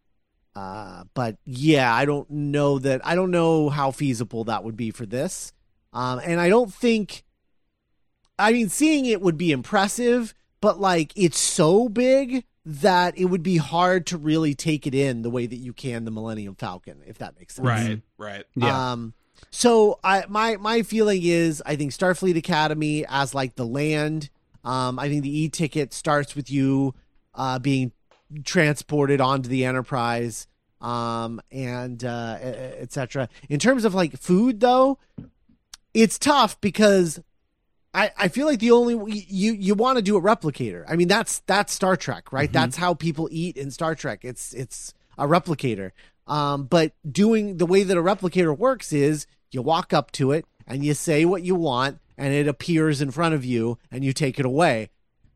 [0.54, 4.90] Uh, but yeah, I don't know that I don't know how feasible that would be
[4.90, 5.52] for this.
[5.92, 7.24] Um, and I don't think
[8.38, 13.42] I mean, seeing it would be impressive, but like it's so big that it would
[13.42, 17.02] be hard to really take it in the way that you can the Millennium Falcon,
[17.06, 17.66] if that makes sense.
[17.66, 18.44] Right, right.
[18.56, 18.92] Yeah.
[18.92, 19.14] Um,
[19.50, 24.30] so I my my feeling is I think Starfleet Academy as like the land.
[24.64, 26.94] Um, I think the e ticket starts with you
[27.34, 27.92] uh, being
[28.44, 30.46] transported onto the Enterprise,
[30.80, 33.28] um, and uh, etc.
[33.48, 34.98] In terms of like food, though,
[35.94, 37.20] it's tough because
[37.92, 38.94] I, I feel like the only
[39.28, 40.84] you you want to do a replicator.
[40.88, 42.52] I mean that's that's Star Trek, right?
[42.52, 44.24] That's how people eat in Star Trek.
[44.24, 45.90] It's it's a replicator.
[46.26, 50.46] Um, but doing the way that a replicator works is you walk up to it
[50.66, 54.12] and you say what you want, and it appears in front of you, and you
[54.12, 54.90] take it away.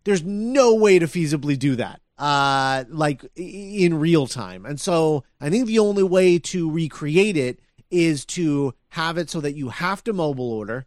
[0.05, 4.65] There's no way to feasibly do that, uh, like in real time.
[4.67, 7.61] And so I think the only way to recreate it
[7.91, 10.87] is to have it so that you have to mobile order.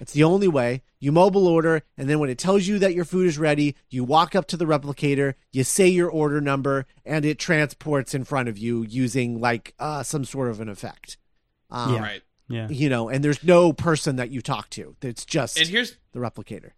[0.00, 0.82] It's the only way.
[0.98, 4.02] You mobile order, and then when it tells you that your food is ready, you
[4.04, 8.48] walk up to the replicator, you say your order number, and it transports in front
[8.48, 11.18] of you using like uh, some sort of an effect.
[11.70, 12.00] Um, Yeah.
[12.00, 12.22] Right.
[12.48, 12.68] Yeah.
[12.68, 14.96] You know, and there's no person that you talk to.
[15.02, 16.72] It's just And here's the replicator.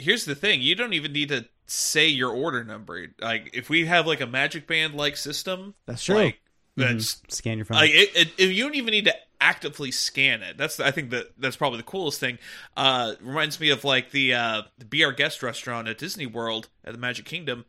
[0.00, 3.06] Here's the thing you don't even need to say your order number.
[3.20, 6.16] Like if we have like a magic band like system That's true.
[6.16, 6.40] like
[6.76, 7.76] that's Scan your phone.
[7.78, 10.58] like it, it, it- you don't even need to actively scan it.
[10.58, 12.38] That's i think that that's probably the coolest thing.
[12.76, 16.68] Uh reminds me of like the uh the be our guest restaurant at disney world
[16.84, 17.64] at the magic kingdom.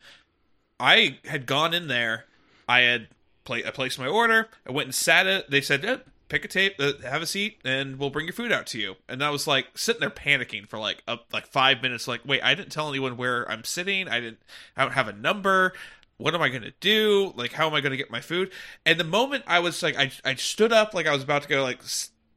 [0.80, 2.26] I had gone in there.
[2.68, 3.08] I had
[3.44, 4.50] pla- i placed my order.
[4.68, 5.50] I went and sat it.
[5.52, 5.98] They said eh,
[6.32, 8.96] pick a tape uh, have a seat and we'll bring your food out to you
[9.10, 11.04] and i was like sitting there panicking for like
[11.34, 14.40] like five minutes like wait i didn't tell anyone where i'm sitting i didn't
[14.78, 15.74] i don't have a number
[16.22, 17.34] what am I going to do?
[17.36, 18.52] Like, how am I going to get my food?
[18.86, 21.50] And the moment I was like, I, I stood up, like I was about to
[21.50, 21.82] go, like,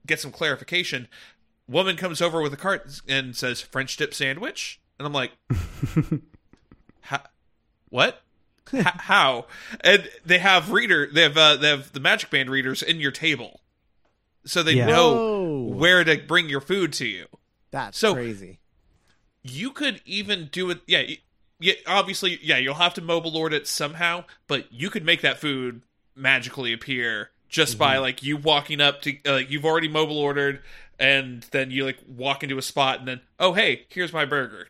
[0.07, 1.07] get some clarification.
[1.69, 4.81] Woman comes over with a cart and says, French dip sandwich.
[4.99, 5.33] And I'm like,
[7.03, 7.29] "Ha-
[7.91, 8.23] what?
[8.73, 9.47] How?
[9.83, 13.13] And they have reader, they have, uh, they have the Magic Band readers in your
[13.13, 13.61] table.
[14.47, 14.87] So they Yeah.
[14.87, 15.61] know Whoa.
[15.77, 17.27] where to bring your food to you
[17.71, 18.61] That's So- crazy.
[19.43, 21.03] you could even do it yeah
[21.61, 25.39] yeah obviously yeah you'll have to mobile order it somehow but you could make that
[25.39, 25.83] food
[26.17, 30.61] magically appear just by like you walking up to uh, you've already mobile ordered
[30.99, 34.69] and then you like walk into a spot and then oh hey here's my burger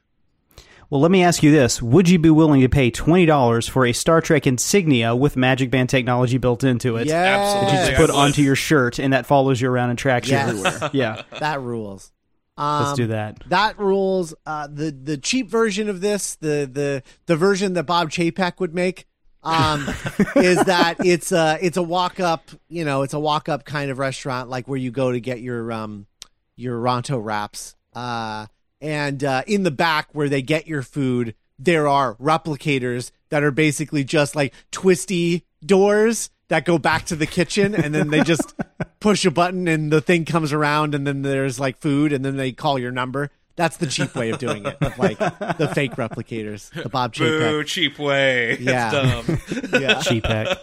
[0.91, 3.87] Well, let me ask you this: Would you be willing to pay twenty dollars for
[3.87, 7.07] a Star Trek insignia with Magic Band technology built into it?
[7.07, 7.67] Yeah, absolutely.
[7.73, 10.29] That you just I put onto your shirt, and that follows you around and tracks
[10.29, 10.53] Yes.
[10.53, 10.91] you everywhere.
[10.95, 12.13] Yeah, that rules.
[12.57, 13.43] Um, let's do that.
[13.49, 14.35] That rules.
[14.47, 18.75] Uh, the the cheap version of this, the the the version that Bob Chapek would
[18.75, 19.07] make,
[19.43, 19.89] um,
[20.37, 22.51] is that it's a it's a walk up.
[22.69, 25.41] You know, it's a walk up kind of restaurant, like where you go to get
[25.41, 26.07] your um
[26.55, 27.75] your Ronto wraps.
[27.93, 28.47] Uh,
[28.81, 33.51] and uh, in the back where they get your food, there are replicators that are
[33.51, 38.55] basically just like twisty doors that go back to the kitchen, and then they just
[39.01, 42.37] push a button and the thing comes around, and then there's like food, and then
[42.37, 43.31] they call your number.
[43.57, 47.63] That's the cheap way of doing it, of like the fake replicators, the Bob boo
[47.63, 48.91] cheap way Yeah.
[48.91, 49.27] That's
[49.71, 50.01] dumb Yeah.
[50.01, 50.59] Cheap hack.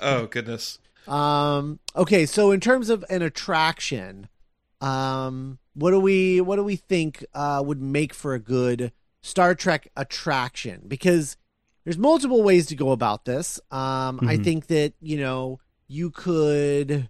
[0.00, 1.78] oh goodness Um.
[1.94, 2.24] Okay.
[2.26, 4.28] So in terms of an attraction,
[4.80, 9.54] um, what do we what do we think uh, would make for a good Star
[9.54, 10.82] Trek attraction?
[10.86, 11.36] Because
[11.84, 13.58] there's multiple ways to go about this.
[13.70, 14.44] Um, I Mhm.
[14.44, 17.08] think that you know you could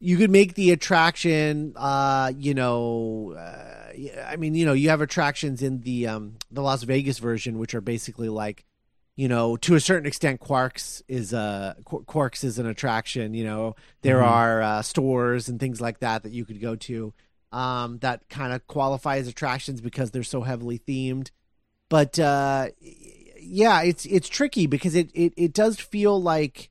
[0.00, 1.72] you could make the attraction.
[1.76, 3.92] Uh, you know, uh,
[4.26, 7.74] I mean, you know, you have attractions in the um the Las Vegas version, which
[7.74, 8.64] are basically like
[9.16, 13.32] you know, to a certain extent, Quark's is a Quark's is an attraction.
[13.34, 14.26] You know, there Mhm.
[14.26, 17.14] are uh, stores and things like that that you could go to
[17.52, 21.30] um, that kind of qualify as attractions because they're so heavily themed.
[21.88, 22.68] But uh,
[23.40, 26.70] yeah, it's it's tricky because it, it it does feel like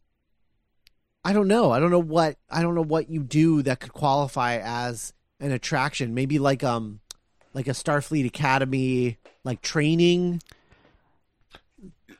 [1.23, 1.71] I don't know.
[1.71, 5.51] I don't know what I don't know what you do that could qualify as an
[5.51, 6.13] attraction.
[6.13, 6.99] Maybe like um
[7.53, 10.41] like a Starfleet Academy like training.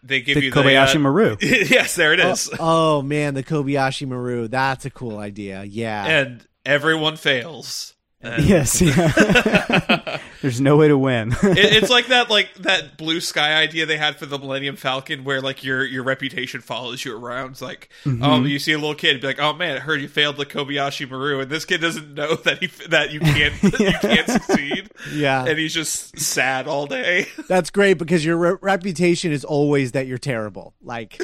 [0.08, 1.38] They give The you Kobayashi the, uh, Maru.
[1.42, 4.48] yes there it is Oh, oh, man, the Kobayashi Maru.
[4.48, 5.64] That's a cool idea.
[5.64, 6.06] Yeah.
[6.06, 7.95] and everyone fails
[8.26, 8.82] And- Yes.
[8.96, 10.20] Yeah.
[10.42, 11.32] There's no way to win.
[11.42, 15.24] it, it's like that like that blue sky idea they had for the Millennium Falcon
[15.24, 17.52] where like your your reputation follows you around.
[17.52, 18.24] It's like Mm-hmm.
[18.24, 20.46] oh you see a little kid be like oh man I heard you failed the
[20.46, 24.90] Kobayashi Maru and this kid doesn't know that he that you can't you can't succeed
[25.12, 25.46] yeah.
[25.46, 27.28] and he's just sad all day.
[27.48, 30.76] That's great because your re- reputation is always that you're terrible.
[30.82, 31.20] Like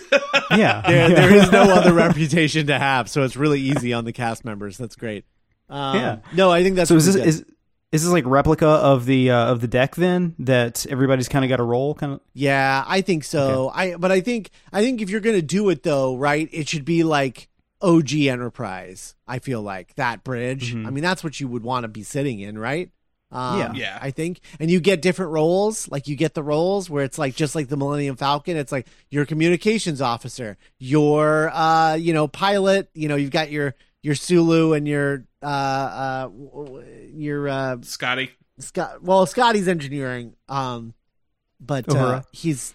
[0.52, 0.82] yeah.
[0.88, 1.16] there, yeah.
[1.16, 4.78] there is no other reputation to have, so it's really easy on the cast members.
[4.78, 5.26] That's great.
[5.72, 6.18] Um, Yeah.
[6.34, 7.46] No, I think that's So is this is
[7.92, 11.50] is this like replica of the uh, of the deck then that everybody's kind of
[11.50, 13.70] got a role kind of Yeah, I think so.
[13.74, 16.86] I but I think I think if you're gonna do it though, right, it should
[16.86, 17.48] be like
[17.82, 19.16] OG Enterprise.
[19.28, 20.74] I feel like that bridge.
[20.76, 20.86] Mhm.
[20.86, 22.90] I mean, that's what you would want to be sitting in, right?
[23.32, 23.74] Um, Yeah.
[23.74, 24.00] Yeah.
[24.02, 25.90] I think, and you get different roles.
[25.90, 28.56] Like you get the roles where it's like just like the Millennium Falcon.
[28.58, 32.90] It's like your communications officer, your uh, you know, pilot.
[32.94, 37.78] You know, you've got your your Sulu and your uh, uh, w- w- your uh,
[37.82, 38.32] Scotty.
[38.60, 39.02] Scott.
[39.04, 40.94] Well, Scotty's engineering, um,
[41.60, 42.26] but uh, Uhura.
[42.32, 42.74] he's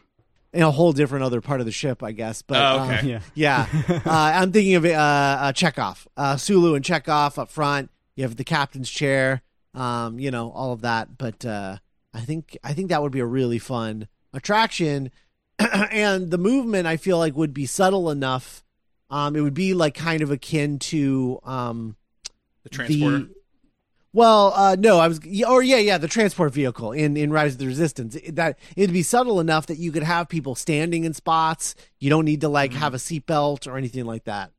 [0.53, 2.43] in a whole different other part of the ship, I guess.
[2.43, 3.07] But Oh, um, okay.
[3.09, 3.21] Yeah.
[3.35, 3.67] yeah,
[4.07, 7.91] uh, I'm thinking of uh, uh, Chekhov, uh, Sulu and Chekhov up front.
[8.17, 9.43] You have the captain's chair,
[9.75, 11.19] um, you know, all of that.
[11.19, 11.77] But uh,
[12.15, 15.11] I think I think that would be a really fun attraction,
[15.59, 18.65] and the movement I feel like would be subtle enough.
[19.11, 21.97] Um, it would be like kind of akin to um,
[22.65, 23.19] The transporter.
[23.19, 23.35] the-
[24.13, 27.59] well, uh, no, I was, or yeah, yeah, the transport vehicle in in Rise of
[27.59, 28.15] the Resistance.
[28.17, 31.75] It- That it'd be subtle enough that you could have people standing in spots.
[32.01, 32.81] You don't need to like Mm-hmm.
[32.81, 34.53] have a seatbelt or anything like that.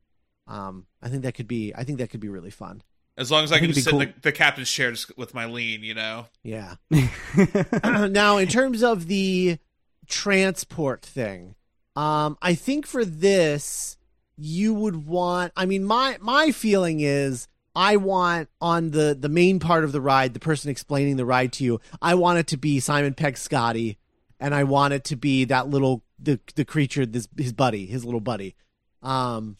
[0.46, 2.82] Um, I think that could be, I think that could be really fun.
[3.18, 5.14] as long as I, I can just sit be in the, the captain's chair just
[5.18, 6.26] with my lean, you know.
[6.42, 6.76] Yeah.
[7.84, 9.58] now, in terms of the
[10.06, 11.54] transport thing,
[11.96, 13.97] um, I think for this
[14.38, 15.52] you would want.
[15.56, 20.00] I mean, my my feeling is I want on the the main part of the
[20.00, 21.80] ride, the person explaining the ride to you.
[22.00, 23.98] I want it to be Simon Pegg Scotty,
[24.40, 28.04] and I want it to be that little the the creature, this his buddy, his
[28.04, 28.54] little buddy.
[29.02, 29.56] Um,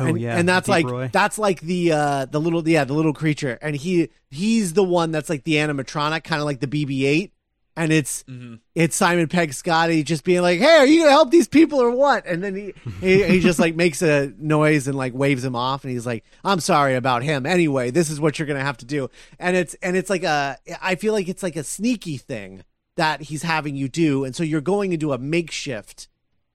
[0.00, 1.10] Oh and, yeah, and that's Deep like Roy.
[1.12, 5.10] that's like the uh the little yeah the little creature, and he he's the one
[5.10, 7.32] that's like the animatronic, kind of like the BB-8,
[7.78, 8.56] and it's Mm-hmm.
[8.74, 11.90] it's Simon Pegg Scotty just being like, "Hey, are you gonna help these people or
[11.90, 15.56] what?" And then he he, he just like makes a noise and like waves him
[15.56, 17.46] off, and he's like, "I'm sorry about him.
[17.46, 19.08] Anyway, this is what you're gonna have to do."
[19.38, 22.64] And it's and it's like a I feel like it's like a sneaky thing
[22.96, 26.08] that he's having you do, and so you're going into a makeshift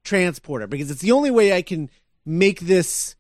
[0.04, 1.90] transporter because it's the only way I can
[2.26, 3.16] make this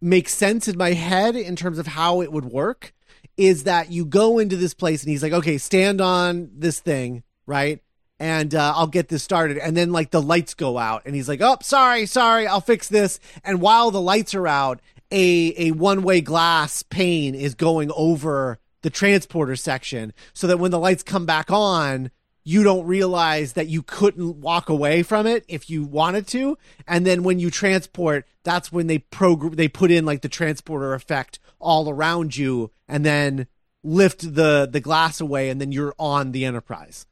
[0.00, 2.92] make sense in my head in terms of how it would work
[3.36, 7.22] is that you go into this place and he's like, okay, stand on this thing,
[7.46, 7.80] right?
[8.20, 9.58] And uh, I'll get this started.
[9.58, 12.88] And then like the lights go out and he's like, oh, sorry, sorry, I'll fix
[12.88, 13.18] this.
[13.42, 14.80] And while the lights are out,
[15.10, 20.70] a, a one way glass pane is going over the transporter section so that when
[20.70, 22.10] the lights come back on,
[22.44, 27.06] you don't realize that you couldn't walk away from it if you wanted to and
[27.06, 31.38] then when you transport that's when they program they put in like the transporter effect
[31.58, 33.46] all around you and then
[33.82, 37.06] lift the the glass away and then you're on the enterprise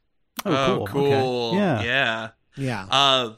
[0.45, 1.49] Oh, cool.
[1.53, 1.57] Okay.
[1.57, 1.81] Yeah.
[1.83, 2.29] Yeah.
[2.57, 3.33] yeah Uh,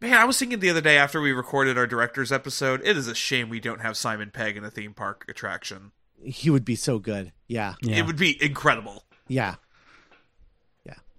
[0.00, 3.08] man, I was thinking the other day after we recorded our director's episode, it is
[3.08, 5.92] a shame we don't have Simon Pegg in a theme park attraction.
[6.22, 7.96] he would be so good yeah Yeah.
[7.98, 9.04] It would be incredible.
[9.28, 9.54] yeah yeah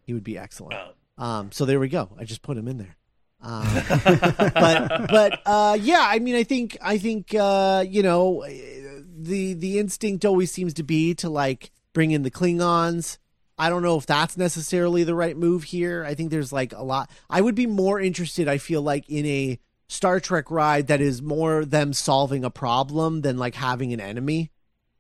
[0.06, 0.80] he would be excellent.
[1.18, 2.10] Um so there we go.
[2.20, 2.96] I just put him in there.
[3.42, 3.68] Um,
[4.00, 9.78] but but uh yeah i mean i think i think uh you know the the
[9.78, 13.18] instinct always seems to be to like bring in the klingons.
[13.58, 16.04] I don't know if that's necessarily the right move here.
[16.04, 17.10] I think there's like a lot.
[17.30, 21.22] I would be more interested i feel like in a star trek ride that is
[21.22, 24.52] more them solving a problem than like having an enemy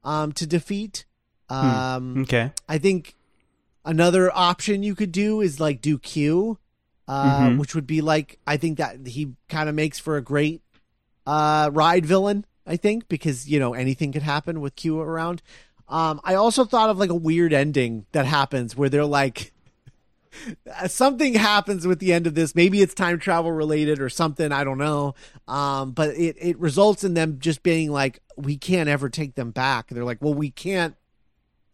[0.04, 1.06] um to defeat.
[1.50, 2.52] Um okay.
[2.70, 3.15] I think
[3.86, 6.58] another option you could do is like do Q,
[7.08, 7.60] uh, Mhm.
[7.60, 10.62] which would be like I think that he kind of makes for a great
[11.26, 12.46] uh, ride villain.
[12.68, 15.42] I think because you know anything could happen with Q around.
[15.88, 19.52] Um, I also thought of like a weird ending that happens where they're like.
[20.88, 22.56] Something happens with the end of this.
[22.56, 24.52] Maybe it's time travel related or something.
[24.52, 25.16] I don't know.
[25.48, 29.52] Um, but it, it results in them just being like, we can't ever take them
[29.52, 29.88] back.
[29.88, 30.96] They're like, well, we can't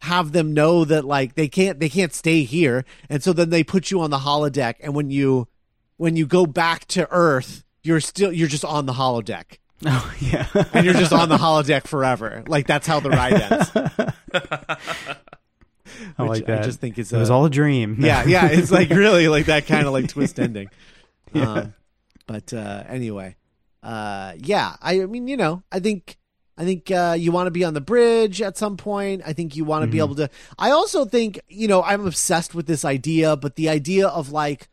[0.02, 2.84] have them know that like they can't they can't stay here.
[3.08, 4.74] And so then they put you on the holodeck.
[4.80, 5.46] And when you
[5.96, 9.58] when you go back to earth you're still you're just on the holodeck.
[9.84, 10.46] Oh yeah.
[10.72, 12.44] and you're just on the holodeck forever.
[12.46, 13.72] Like that's how the ride ends.
[16.18, 16.60] I like that.
[16.60, 17.96] I just think it's it was all a dream.
[18.00, 18.48] yeah yeah.
[18.48, 20.68] It's like really like that kind of like twist ending.
[21.34, 21.74] Um,
[22.26, 23.36] but uh anyway
[23.82, 24.76] uh yeah.
[24.82, 26.16] I, I mean you know i think
[26.56, 29.22] i think uh you want to be on the bridge at some point.
[29.24, 30.28] I think you want to be able to
[30.58, 34.68] i also think you know i'm obsessed with this idea but the idea of like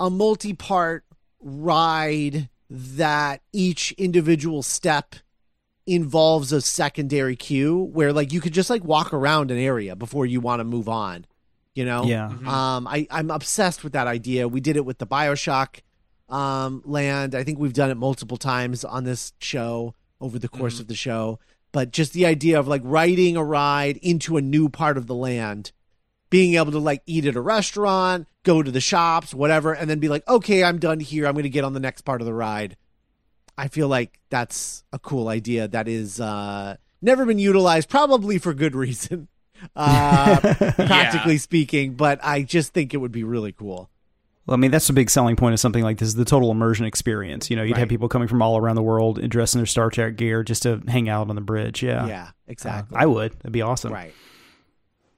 [0.00, 1.04] a multi-part
[1.40, 5.16] ride that each individual step
[5.86, 10.24] involves a secondary queue where like you could just like walk around an area before
[10.24, 11.26] you want to move on
[11.74, 12.04] you know?
[12.04, 12.26] Yeah.
[12.26, 14.46] um i i'm obsessed with that idea.
[14.46, 15.80] We did it with the bioshock
[16.28, 17.34] um land.
[17.34, 20.94] I think we've done it multiple times on this show over the course of the
[20.94, 21.38] show
[21.72, 25.14] but just the idea of like riding a ride into a new part of the
[25.14, 25.72] land
[26.30, 29.98] being able to like eat at a restaurant go to the shops whatever and then
[29.98, 31.26] be like okay i'm done here.
[31.26, 32.76] I'm going to get on the next part of the ride.
[33.58, 38.54] I feel like that's a cool idea that is uh never been utilized probably for
[38.54, 39.28] good reason
[39.76, 40.40] uh
[40.74, 43.90] practically speaking but i just think it would be really cool
[44.46, 46.84] Well, I mean, that's the big selling point of something like this: the total immersion
[46.84, 47.48] experience.
[47.48, 47.80] You know, you'd Right.
[47.80, 50.42] have people coming from all around the world and dressed in their Star Trek gear
[50.42, 51.82] just to hang out on the bridge.
[51.82, 52.96] Yeah, Yeah, exactly.
[52.98, 53.32] I would.
[53.34, 53.92] That'd be awesome.
[53.92, 54.12] Right.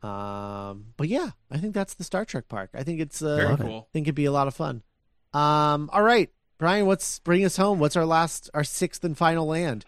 [0.02, 2.70] Um, but yeah, I think that's the Star Trek park.
[2.74, 4.82] I think it's uh, Very I think it'd be a lot of fun.
[5.32, 7.78] Um, all right, Brian, what's bring us home?
[7.78, 9.86] What's our last, our sixth and final land?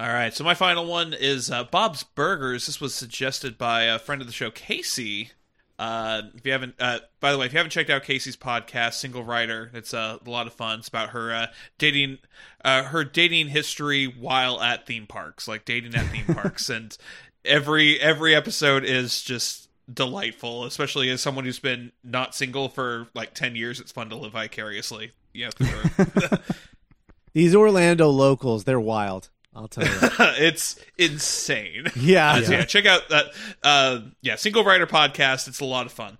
[0.00, 2.66] All right, so my final one is uh, Bob's Burgers.
[2.66, 5.30] This was suggested by a friend of the show, Casey.
[5.78, 8.94] Uh, if you haven't, uh, by the way, if you haven't checked out Casey's podcast,
[8.94, 10.78] Single Rider, it's uh, a lot of fun.
[10.78, 11.46] It's about her uh,
[11.78, 12.18] dating,
[12.64, 16.96] uh, her dating history while at theme parks, like dating at theme parks, and
[17.44, 20.64] every every episode is just delightful.
[20.64, 24.32] Especially as someone who's been not single for like ten years, it's fun to live
[24.32, 25.10] vicariously.
[25.32, 25.50] Yeah.
[27.32, 29.28] These Orlando locals, they're wild.
[29.54, 29.90] I'll tell you.
[30.00, 30.34] That.
[30.38, 31.86] It's insane.
[31.96, 33.26] Yeah, Uh, so yeah, check out that.
[33.62, 35.48] Uh, yeah, single rider podcast.
[35.48, 36.18] It's a lot of fun.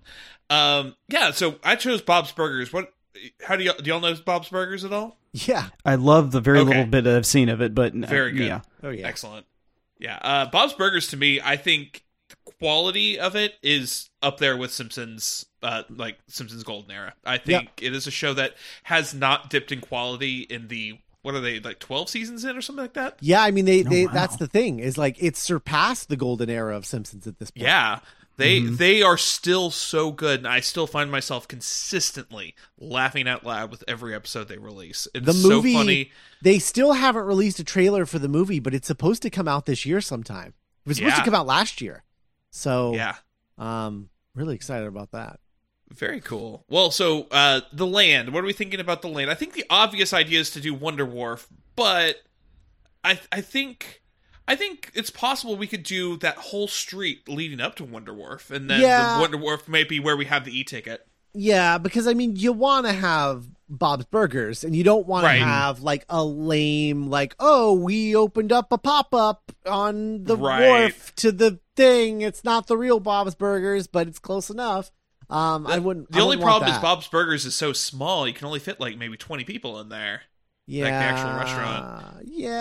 [0.49, 2.71] Um, yeah, so I chose Bob's Burgers.
[2.71, 2.93] What?
[3.45, 3.89] How do y'all do?
[3.89, 5.17] Y'all know Bob's Burgers at all?
[5.33, 5.67] yeah.
[5.85, 6.69] I love the very Okay.
[6.69, 8.47] little bit I've seen of it, but uh, Very good.
[8.47, 9.07] Yeah, Oh yeah.
[9.07, 9.45] Excellent.
[9.99, 14.57] Yeah, uh, Bob's Burgers to me, I think the quality of it is up there
[14.57, 17.13] with Simpsons, uh, like Simpsons Golden Era.
[17.25, 21.35] I think it is a show that has not dipped in quality in the what
[21.35, 23.17] are they like twelve seasons in or something like that?
[23.19, 24.13] Yeah, I mean they, they wow.
[24.13, 27.63] that's the thing is like it's surpassed the golden era of Simpsons at this point.
[27.65, 27.99] Yeah.
[28.37, 28.75] They Mm-hmm.
[28.75, 33.83] they are still so good, and I still find myself consistently laughing out loud with
[33.87, 35.07] every episode they release.
[35.15, 36.11] It's The movie so funny.
[36.41, 39.65] they still haven't released a trailer for the movie, but it's supposed to come out
[39.65, 40.53] this year sometime.
[40.85, 41.19] It was supposed Yeah.
[41.19, 42.03] to come out last year.
[42.51, 43.15] So Yeah,
[43.57, 45.39] um really excited about that.
[45.95, 46.63] Very cool.
[46.69, 48.33] Well, so uh, the land.
[48.33, 49.29] What are we thinking about the land?
[49.31, 52.17] I think the obvious idea is to do Wonder Wharf, but
[53.03, 54.01] I I think.
[54.47, 58.51] I think it's possible we could do that whole street leading up to Wonder Wharf,
[58.51, 59.15] and then Yeah.
[59.15, 61.01] the Wonder Wharf may be where we have the e-ticket.
[61.33, 65.39] Yeah, because I mean, you want to have Bob's Burgers, and you don't want Right.
[65.39, 70.37] to have like a lame, like, oh, we opened up a pop up on the
[70.37, 70.67] Right.
[70.69, 72.21] wharf to the thing.
[72.21, 74.91] It's not the real Bob's Burgers, but it's close enough.
[75.29, 76.11] Um, I wouldn't.
[76.11, 76.81] The I only wouldn't want problem is.
[76.81, 80.23] Bob's Burgers is so small; you can only fit like maybe twenty people in there.
[80.67, 82.27] yeah, like the actual restaurant.
[82.27, 82.51] Yeah,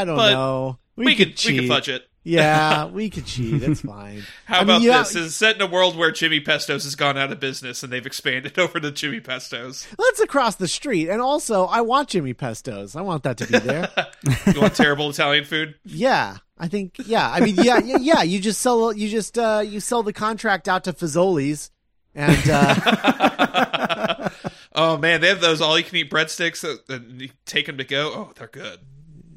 [0.00, 0.78] I don't But know.
[0.96, 2.08] We, could could we could fudge it.
[2.26, 3.62] Yeah, we could cheat.
[3.62, 4.22] It's fine.
[4.46, 5.14] How I about you this?
[5.14, 8.04] Is set in a world where Jimmy Pesto's has gone out of business and they've
[8.04, 9.86] expanded over to Jimmy Pesto's.
[9.96, 12.96] Let's across the street, and also I want Jimmy Pesto's.
[12.96, 13.90] I want that to be there.
[14.52, 15.74] You want terrible Italian food?
[15.84, 16.96] Yeah, I think.
[17.04, 18.22] Yeah, I mean, yeah, yeah, yeah.
[18.22, 18.92] You just sell.
[18.92, 21.70] You just uh, you sell the contract out to Fazoli's,
[22.14, 24.30] and uh,
[24.76, 28.12] Oh man, they have those all-you-can-eat breadsticks that, that you take them to go.
[28.12, 28.78] Oh, they're good.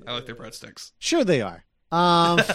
[0.05, 0.91] I like their breadsticks.
[0.99, 1.63] sure they are.
[1.91, 2.39] Um,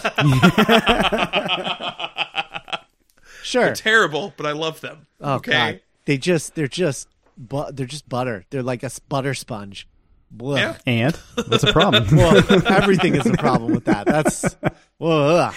[3.43, 3.65] sure.
[3.65, 5.07] They're terrible, but I love them.
[5.21, 5.51] Oh okay.
[5.51, 7.07] God, they just they're just
[7.37, 8.45] but they're just butter.
[8.49, 9.87] They're like a butter sponge.
[10.31, 10.57] Blah.
[10.57, 10.77] Yeah.
[10.85, 11.15] and
[11.47, 12.05] what's a problem?
[12.15, 14.05] Well, everything is a problem with that.
[14.05, 14.55] That's
[14.99, 15.53] ugh.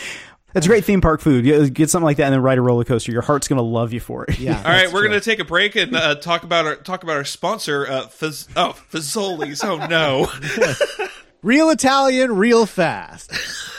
[0.55, 1.75] That's great theme park food.
[1.75, 3.13] Get something like that and then ride a roller coaster.
[3.13, 4.39] Your heart's gonna love you for it.
[4.39, 4.57] yeah.
[4.59, 7.25] All right, we're gonna take a break and uh, talk about our talk about our
[7.25, 9.63] sponsor, uh, Faz- oh Fazoli's.
[9.63, 10.27] Oh no.
[11.43, 13.33] real Italian, real fast.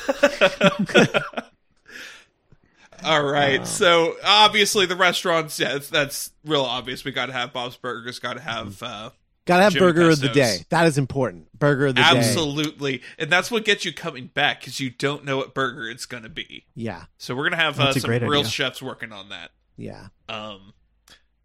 [3.03, 3.65] All right.
[3.65, 7.03] So obviously the restaurants, yeah, that's, that's real obvious.
[7.03, 8.19] We got to have Bob's Burgers.
[8.19, 9.11] Got to have uh,
[9.49, 10.59] Gotta have Jimmy burger of the day.
[10.69, 11.47] That is important.
[11.57, 12.07] Burger of the day.
[12.07, 16.05] absolutely, and that's what gets you coming back because you don't know what burger it's
[16.05, 16.65] going to be.
[16.75, 17.05] Yeah.
[17.17, 18.45] So we're gonna have uh, some great real idea.
[18.45, 19.49] chefs working on that.
[19.75, 20.09] Yeah.
[20.27, 20.73] Um,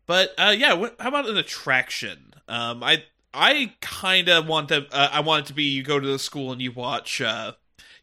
[0.05, 2.35] but uh, yeah, what, how about an attraction?
[2.47, 3.05] Um, I
[3.35, 4.87] I kind of want them.
[4.93, 7.53] Uh, I want it to be you go to the school and you watch uh,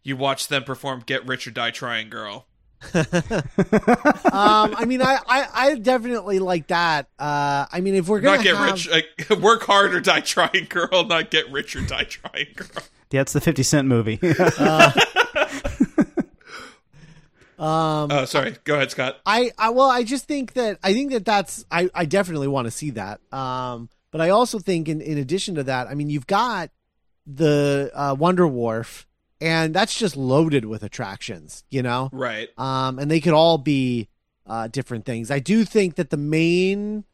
[0.04, 2.48] you watch them perform "Get Rich or Die Trying" girl.
[2.96, 3.04] um,
[4.34, 7.10] I mean, I, I, I definitely like that.
[7.20, 10.22] Uh, I mean, if we're gonna Not get have, rich, like, work hard or die
[10.22, 11.06] trying, girl.
[11.06, 12.84] Not get rich or die trying, girl.
[13.12, 14.20] Yeah, it's the Fifty Cent movie.
[17.60, 18.56] um, Oh, sorry.
[18.64, 19.20] Go ahead, Scott.
[19.26, 22.66] I, I, well, I just think that I think that that's I, I definitely want
[22.66, 23.22] to see that.
[23.32, 26.70] Um, but I also think in in addition to that, I mean, you've got
[27.26, 29.08] the uh, Wonder Wharf,
[29.40, 32.10] and that's just loaded with attractions, you know.
[32.12, 32.50] Right.
[32.58, 34.10] um, and they could all be
[34.46, 35.32] uh, different things.
[35.32, 37.06] I do think that the main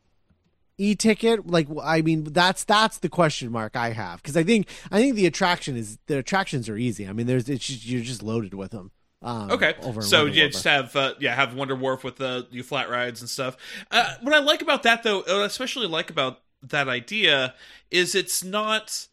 [0.77, 4.99] e-ticket, like I mean, that's that's the question mark I have because I think I
[4.99, 7.07] think the attraction is the attractions are easy.
[7.07, 8.91] I mean, there's it's just, you're just loaded with them.
[9.21, 9.73] Um, Okay.
[10.01, 13.21] So Wonder yeah, just have uh, yeah have Wonder Wharf with the you flat rides
[13.21, 13.57] and stuff.
[13.91, 17.53] Uh, what I like about that though, what I especially like about that idea,
[17.91, 19.07] is it's not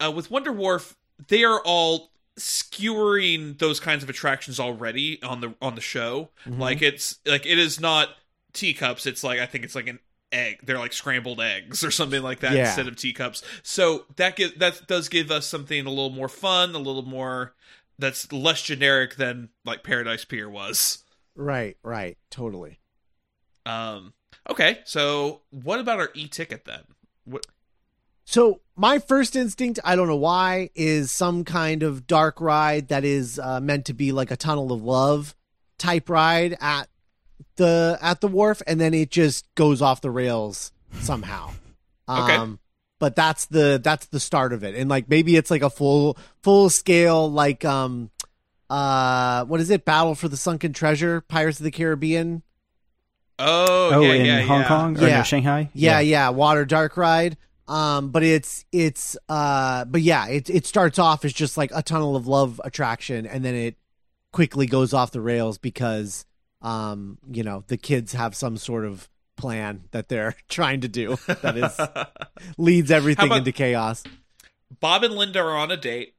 [0.00, 0.96] uh, with Wonder Wharf.
[1.28, 6.30] They are all skewering those kinds of attractions already on the on the show.
[6.46, 6.60] Mm-hmm.
[6.60, 8.08] Like it's like it is not
[8.52, 9.06] teacups.
[9.06, 9.98] It's like I think it's like an
[10.32, 10.60] egg.
[10.64, 12.66] They're like scrambled eggs or something like that Yeah.
[12.66, 13.42] instead of teacups.
[13.62, 17.54] So that give, that does give us something a little more fun, a little more
[17.98, 21.04] that's less generic than like Paradise Pier was.
[21.36, 22.80] Right, right, totally.
[23.64, 24.12] Um,
[24.50, 26.80] okay, so what about our e-ticket then?
[27.24, 27.46] What,
[28.24, 33.04] So my first instinct, I don't know why, is some kind of dark ride that
[33.04, 35.34] is uh, meant to be like a tunnel of love
[35.78, 36.88] type ride at
[37.56, 41.50] the at the wharf, and then it just goes off the rails somehow.
[42.08, 42.34] Okay.
[42.34, 42.58] Um,
[42.98, 46.18] but that's the that's the start of it, and like maybe it's like a full
[46.42, 48.10] full scale like um
[48.68, 49.84] uh what is it?
[49.84, 52.42] Battle for the Sunken Treasure, Pirates of the Caribbean.
[53.42, 54.68] Oh, Oh, yeah, in yeah, Hong yeah.
[54.68, 55.16] Kong or Yeah.
[55.18, 55.70] no, Shanghai?
[55.74, 57.36] Yeah, yeah, water dark ride.
[57.68, 61.82] Um, but it's it's uh, but yeah, it it starts off as just like a
[61.82, 63.76] tunnel of love attraction, and then it
[64.32, 66.24] quickly goes off the rails because
[66.60, 71.16] um, you know, the kids have some sort of plan that they're trying to do
[71.26, 71.80] that is
[72.58, 74.02] leads everything about- into chaos.
[74.80, 76.14] Bob and Linda are on a date,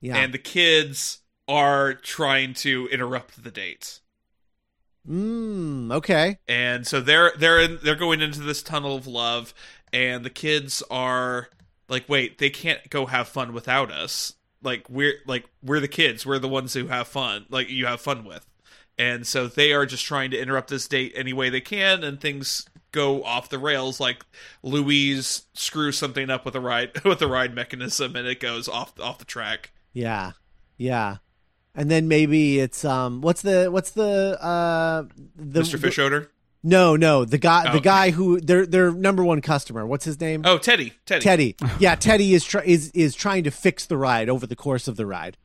[0.00, 0.16] Yeah.
[0.16, 4.00] and the kids are trying to interrupt the date.
[5.08, 6.38] Mm, okay.
[6.48, 9.52] and so they're they're in, they're going into this tunnel of love
[9.92, 11.48] and the kids are
[11.88, 16.24] like wait they can't go have fun without us like we're like we're the kids
[16.24, 18.46] we're the ones who have fun like you have fun with
[18.98, 22.20] and so they are just trying to interrupt this date any way they can and
[22.20, 24.24] things go off the rails like
[24.62, 28.98] louise screws something up with a ride with the ride mechanism and it goes off
[29.00, 30.32] off the track Yeah.
[30.76, 31.16] Yeah.
[31.74, 35.04] And then maybe it's um what's the what's the uh
[35.36, 36.28] the mr Fischoeder
[36.62, 37.72] No, no, the guy Oh.
[37.72, 39.86] the guy who their their number one customer.
[39.86, 40.42] What's his name?
[40.44, 41.56] oh teddy teddy Teddy.
[41.78, 44.96] Yeah, Teddy is try- is is trying to fix the ride over the course of
[44.96, 45.36] the ride.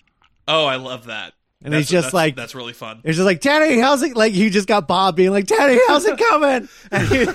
[0.47, 3.25] oh i love that And That's- he's just that's- like- that's really fun It's just
[3.25, 4.15] like Teddy, how's it?
[4.17, 6.67] Like you just got Bob being like Teddy, how's it coming?
[6.91, 7.25] And, he-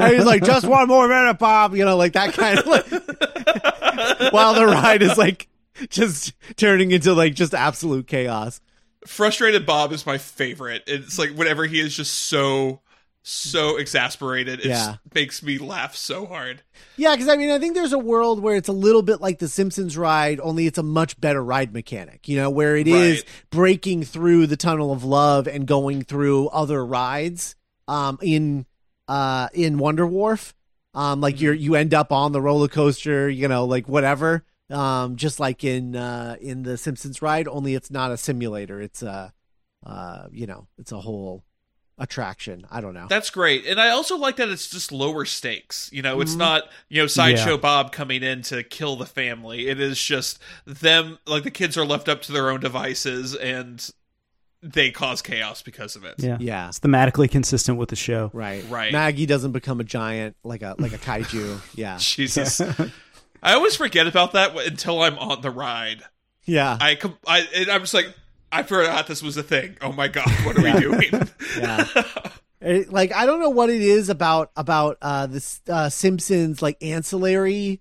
[0.00, 1.74] and he's like, just one more minute, Bob.
[1.74, 2.86] You know, like that kind of like.
[4.32, 5.48] while the ride is like
[5.90, 8.60] just turning into like just absolute chaos.
[9.06, 12.80] frustrated bob is my favorite it's like whenever he is just so
[13.22, 14.96] so exasperated it Yeah.
[15.14, 16.62] makes me laugh so hard
[16.96, 19.38] Yeah, because I mean, I think there's a world where it's a little bit like
[19.38, 22.28] the Simpsons ride, only it's a much better ride mechanic.
[22.28, 23.28] You know, where it is Right.
[23.50, 27.56] breaking through the tunnel of love and going through other rides.
[27.88, 28.66] Um, in
[29.08, 30.54] uh in Wonder Wharf,
[30.94, 34.44] um, like you're you end up on the roller coaster, you know, like whatever.
[34.70, 38.80] Um, just like in uh in the Simpsons ride, only it's not a simulator.
[38.80, 39.32] It's a
[39.84, 41.44] uh you know, it's a whole
[41.98, 42.66] attraction.
[42.70, 43.06] I don't know.
[43.08, 46.38] that's great and i also like that it's just lower stakes you know it's Mhm.
[46.38, 47.56] not you know sideshow Yeah.
[47.58, 51.84] bob coming in to kill the family it is just them like the kids are
[51.84, 53.88] left up to their own devices and
[54.60, 56.36] they cause chaos because of it Yeah.
[56.40, 56.68] yeah.
[56.68, 58.30] It's thematically consistent with the show.
[58.32, 58.64] Right.
[58.68, 58.90] Right.
[58.92, 61.60] Maggie doesn't become a giant like a like a kaiju.
[61.76, 61.98] Yeah.
[61.98, 62.60] jesus
[63.44, 66.02] i always forget about that until i'm on the ride
[66.46, 66.76] Yeah.
[66.80, 68.12] i com- i and i'm just like
[68.50, 71.28] i forgot this was a thing oh my god what are we doing
[71.58, 71.86] Yeah.
[72.60, 76.82] It- like I don't know what it is about about uh this uh Simpsons like
[76.82, 77.80] ancillary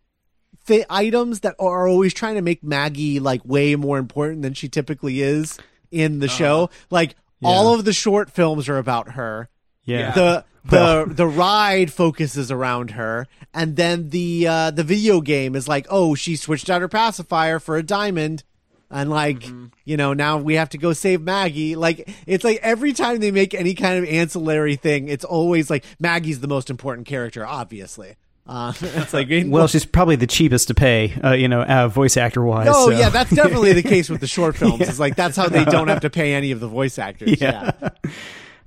[0.67, 4.67] th- items that are always trying to make Maggie like way more important than she
[4.67, 5.57] typically is
[5.89, 6.69] in the show.
[6.89, 9.47] Like all of the short films are about her.
[9.85, 10.11] Yeah.
[10.11, 15.67] the the the ride focuses around her and then the uh the video game is
[15.67, 18.43] like oh she switched out her pacifier for a diamond
[18.89, 19.43] and like
[19.83, 23.31] you know now we have to go save maggie like it's like every time they
[23.31, 28.15] make any kind of ancillary thing it's always like maggie's the most important character obviously
[28.47, 32.17] uh it's like Well, she's probably the cheapest to pay, uh, you know, uh, voice
[32.17, 32.67] actor wise.
[32.69, 32.97] Oh so.
[32.97, 34.81] yeah, that's definitely the case with the short films.
[34.81, 37.39] It's like that's how they don't have to pay any of the voice actors.
[37.39, 37.71] Yeah.
[37.81, 38.11] Yeah.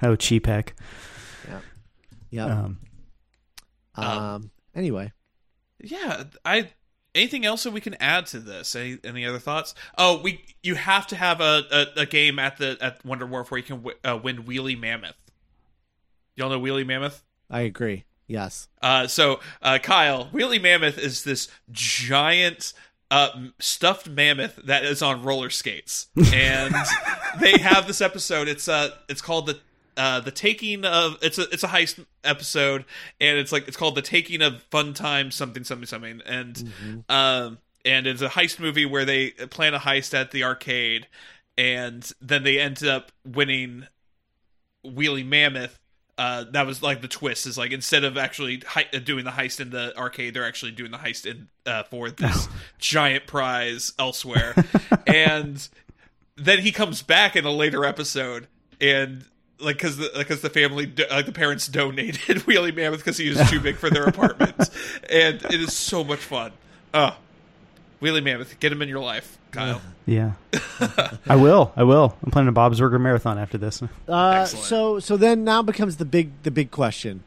[0.03, 0.75] oh, cheap heck.
[2.37, 2.63] Yeah.
[2.65, 2.79] Um,
[3.97, 5.13] Um, anyway.
[5.83, 6.69] yeah i
[7.15, 10.75] anything else that we can add to this any, any other thoughts oh we you
[10.75, 11.65] have to have a,
[11.97, 14.79] a, a game at the at wonder wharf where you can w- uh, win wheelie
[14.79, 15.17] mammoth
[16.35, 18.05] y'all know wheelie mammoth I agree.
[18.27, 18.69] Yes.
[18.83, 22.73] uh, so uh, kyle wheelie mammoth is this giant
[23.11, 23.29] uh,
[23.61, 26.75] stuffed mammoth that is on roller skates and
[27.41, 29.59] they have this episode it's uh it's called the
[29.97, 32.85] uh, the taking of it's a it's a heist episode
[33.21, 36.71] and it's like it's called the taking of fun time something something something and
[37.09, 41.07] um and it's a heist movie where they plan a heist at the arcade
[41.57, 43.87] and then they end up winning
[44.85, 45.79] wheelie mammoth
[46.19, 49.31] uh, that was like the twist is like instead of actually hei- uh, doing the
[49.31, 53.93] heist in the arcade, they're actually doing the heist in uh, for this giant prize
[53.99, 54.55] elsewhere.
[55.07, 55.69] and
[56.37, 58.49] then he comes back in a later episode,
[58.81, 59.27] and
[59.59, 63.49] like because the because the family like the parents donated Wheelie Mammoth because he was
[63.51, 64.71] too big for their apartment,
[65.11, 66.53] and it is so much fun.
[66.93, 67.17] Oh,
[68.03, 69.81] Wheelie Mammoth, get him in your life, Kyle.
[70.09, 70.35] Yeah,
[71.29, 71.73] I will.
[71.75, 72.17] I will.
[72.23, 73.83] I'm planning a Bob's Burger marathon after this.
[73.83, 73.87] Uh,
[74.43, 74.65] Excellent.
[74.67, 77.25] so so then now becomes the big the big question.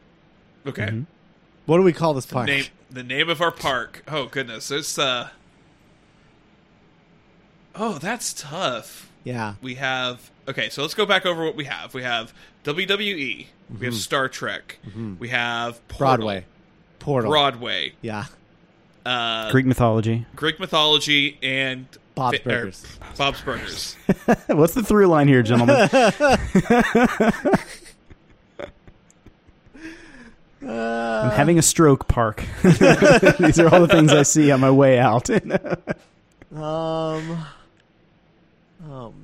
[0.66, 1.02] Okay,
[1.66, 2.46] What do we call this park?
[2.46, 4.02] name the name of our park.
[4.08, 5.28] Oh goodness, it's uh.
[7.74, 9.10] Oh, that's tough.
[9.24, 9.54] Yeah.
[9.60, 12.32] we have okay so let's go back over what we have we have
[12.64, 13.46] wwe
[13.78, 14.78] we have star trek
[15.18, 16.44] we have Portal, Broadway.
[16.98, 17.30] Portal.
[17.30, 18.24] broadway Yeah.
[19.06, 20.26] uh, Greek mythology.
[20.36, 22.98] greek mythology and Bob's fi- er, Burgers.
[23.16, 23.96] bob's burgers
[24.48, 25.88] What's the through line here, gentlemen?
[30.62, 32.44] I'm having a stroke park.
[32.62, 35.30] These are all the things I see on my way out.
[35.30, 35.40] Um.
[36.52, 37.38] Oh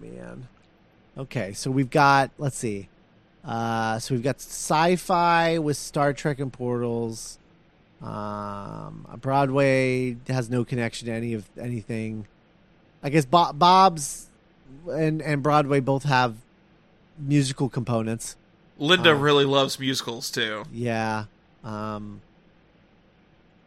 [0.00, 0.48] man.
[1.18, 2.30] Okay, so we've got.
[2.38, 2.88] Let's see.
[3.44, 7.38] Uh, so we've got sci-fi with Star Trek and Portals.
[8.02, 12.26] Um, Broadway has no connection to any of anything.
[13.02, 14.26] I guess Bo- Bob's
[14.90, 16.34] and and Broadway both have
[17.18, 18.36] musical components.
[18.78, 21.24] linda Um, really loves musicals too Yeah.
[21.64, 22.20] Um.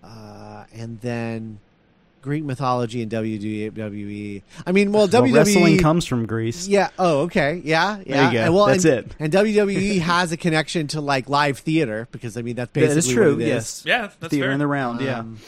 [0.03, 1.59] Uh, and then
[2.21, 4.41] Greek mythology and WWE.
[4.65, 6.67] I mean, well, well, WWE wrestling comes from Greece.
[6.67, 6.89] Yeah.
[6.99, 7.61] Oh, okay.
[7.63, 7.99] Yeah.
[7.99, 8.03] Yeah.
[8.05, 8.43] There you go.
[8.45, 9.15] And, well, That's and, it.
[9.19, 12.97] And WWE has a connection to like live theater because I mean that's basically That
[12.99, 13.33] is true.
[13.33, 13.49] What it is.
[13.49, 13.83] yes.
[13.85, 14.51] yeah that's Theater fair.
[14.51, 15.01] in the round.
[15.01, 15.19] yeah.
[15.19, 15.39] Um,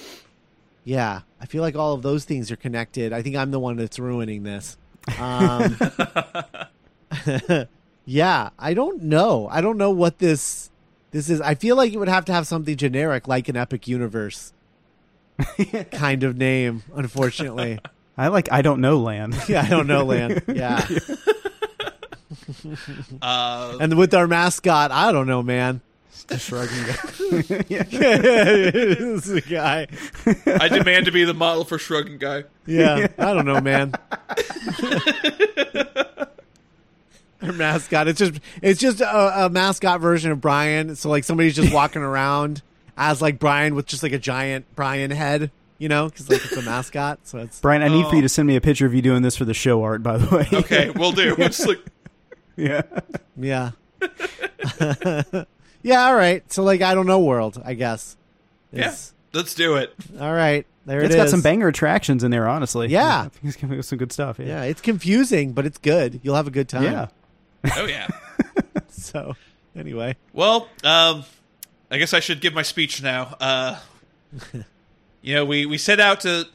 [0.84, 1.22] yeah.
[1.40, 3.14] I feel like all of those things are connected.
[3.14, 4.78] I think I'm the one that's ruining this.
[5.20, 5.78] Um,
[8.06, 8.50] yeah.
[8.58, 9.48] I don't know.
[9.52, 10.70] I don't know what this
[11.12, 11.42] this is.
[11.42, 14.54] I feel like it would have to have something generic like an epic universe
[15.92, 16.84] kind of name.
[16.96, 17.80] Unfortunately.
[18.18, 18.52] I like.
[18.52, 19.36] I don't know land.
[19.48, 19.62] Yeah.
[19.64, 20.44] I don't know, land.
[20.48, 20.86] Yeah.
[23.22, 25.82] uh, And with our mascot, I don't know, man.
[26.38, 26.86] Shrugging.
[27.70, 27.90] this
[29.28, 29.88] is a guy.
[30.48, 33.94] i demand to be the model for shrugging guy Yeah, I don't know, man.
[37.42, 38.08] Our mascot.
[38.08, 40.96] It's just it's just a, a mascot version of Brian.
[40.96, 42.62] So like somebody's just walking around
[42.98, 46.56] as like Brian with just like a giant Brian head, you know, because like it's
[46.58, 47.20] a mascot.
[47.24, 48.16] So it's Brian, I need for Oh.
[48.16, 50.04] you to send me a picture of you doing this for the show art.
[50.04, 50.48] By the way.
[50.54, 51.80] okay we'll do it's like
[52.56, 52.82] yeah.
[53.38, 53.72] yeah,
[55.82, 56.06] yeah.
[56.06, 56.44] All right.
[56.52, 57.62] So like I don't know, world.
[57.64, 58.18] I guess.
[58.72, 58.94] yeah
[59.34, 60.66] let's do it All right.
[60.86, 62.88] There It's it got some banger attractions in there, honestly.
[62.90, 63.22] Yeah.
[63.22, 64.40] I think it's gonna be some good stuff.
[64.40, 64.64] Yeah, Yeah.
[64.64, 66.20] it's confusing, but it's good.
[66.24, 66.84] You'll have a good time.
[66.84, 67.08] Yeah.
[67.78, 68.08] oh yeah
[68.90, 69.36] So
[69.76, 70.16] anyway.
[70.34, 71.24] Well, um,
[71.92, 73.36] I guess I should give my speech now.
[73.40, 73.78] Uh,
[75.22, 76.48] you know, we, we set out to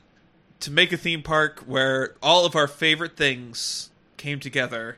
[0.61, 4.97] to make a theme park where all of our favorite things came together.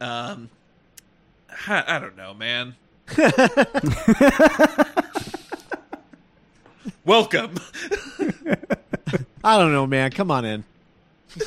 [0.00, 0.48] Um,
[1.66, 2.76] I, I don't know, man.
[7.04, 7.56] Welcome.
[9.44, 10.10] I don't know, man.
[10.10, 10.64] Come on in.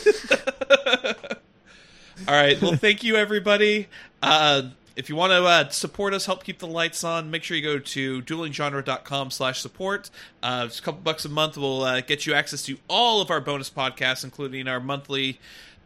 [2.28, 2.61] All right.
[2.61, 3.88] Well, thank you, everybody.
[4.22, 4.69] Uh,
[5.02, 7.64] if you want to uh, support us, help keep the lights on, make sure you
[7.64, 10.12] go to duelinggenre.com slash support.
[10.43, 13.32] Uh, just a couple bucks a month will uh, get you access to all of
[13.32, 15.39] our bonus podcasts, including our monthly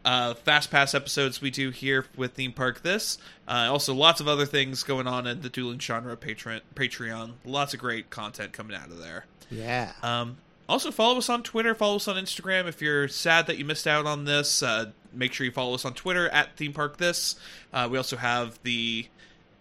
[0.04, 3.16] uh, Fast Pass episodes we do here with Theme Park This.
[3.48, 6.60] Uh, also, lots of other things going on in the Dueling Genre Patreon.
[6.74, 7.32] Patreon.
[7.46, 9.24] Lots of great content coming out of there.
[9.50, 9.92] Yeah.
[10.02, 10.36] Um,
[10.68, 11.74] also, follow us on Twitter.
[11.74, 12.66] Follow us on Instagram.
[12.66, 15.84] If you're sad that you missed out on this, uh, make sure you follow us
[15.84, 17.36] on Twitter at Theme Park This.
[17.72, 19.06] Uh, we also have the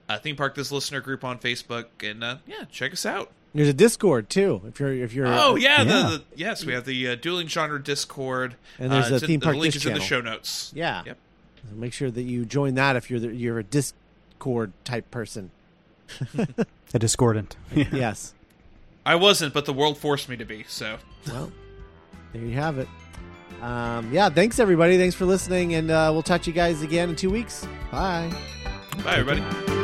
[0.10, 3.32] uh, Theme Park This listener group on Facebook, and uh, yeah, check us out.
[3.54, 4.62] There's a Discord too.
[4.68, 5.84] If you're if you're Oh yeah, Yeah.
[5.84, 9.24] The, the, yes, we have the uh, Dueling Genre Discord, And there's uh, a it's
[9.24, 10.74] in- Theme the Park link Disc is in the show notes.
[10.76, 11.04] yeah.
[11.06, 11.18] Yep.
[11.74, 15.50] Make sure that you join that if you're the, you're a Discord type person.
[16.94, 17.56] A discordant.
[17.76, 18.35] yes.
[19.06, 20.66] I wasn't, but the world forced me to be.
[20.68, 21.52] So Well,
[22.34, 22.88] there you have it.
[23.62, 24.30] Um, yeah.
[24.30, 24.98] Thanks everybody.
[24.98, 27.68] Thanks for listening, and uh, we'll talk to you guys again in two weeks.
[27.92, 28.32] Bye.
[29.04, 29.75] bye, everybody.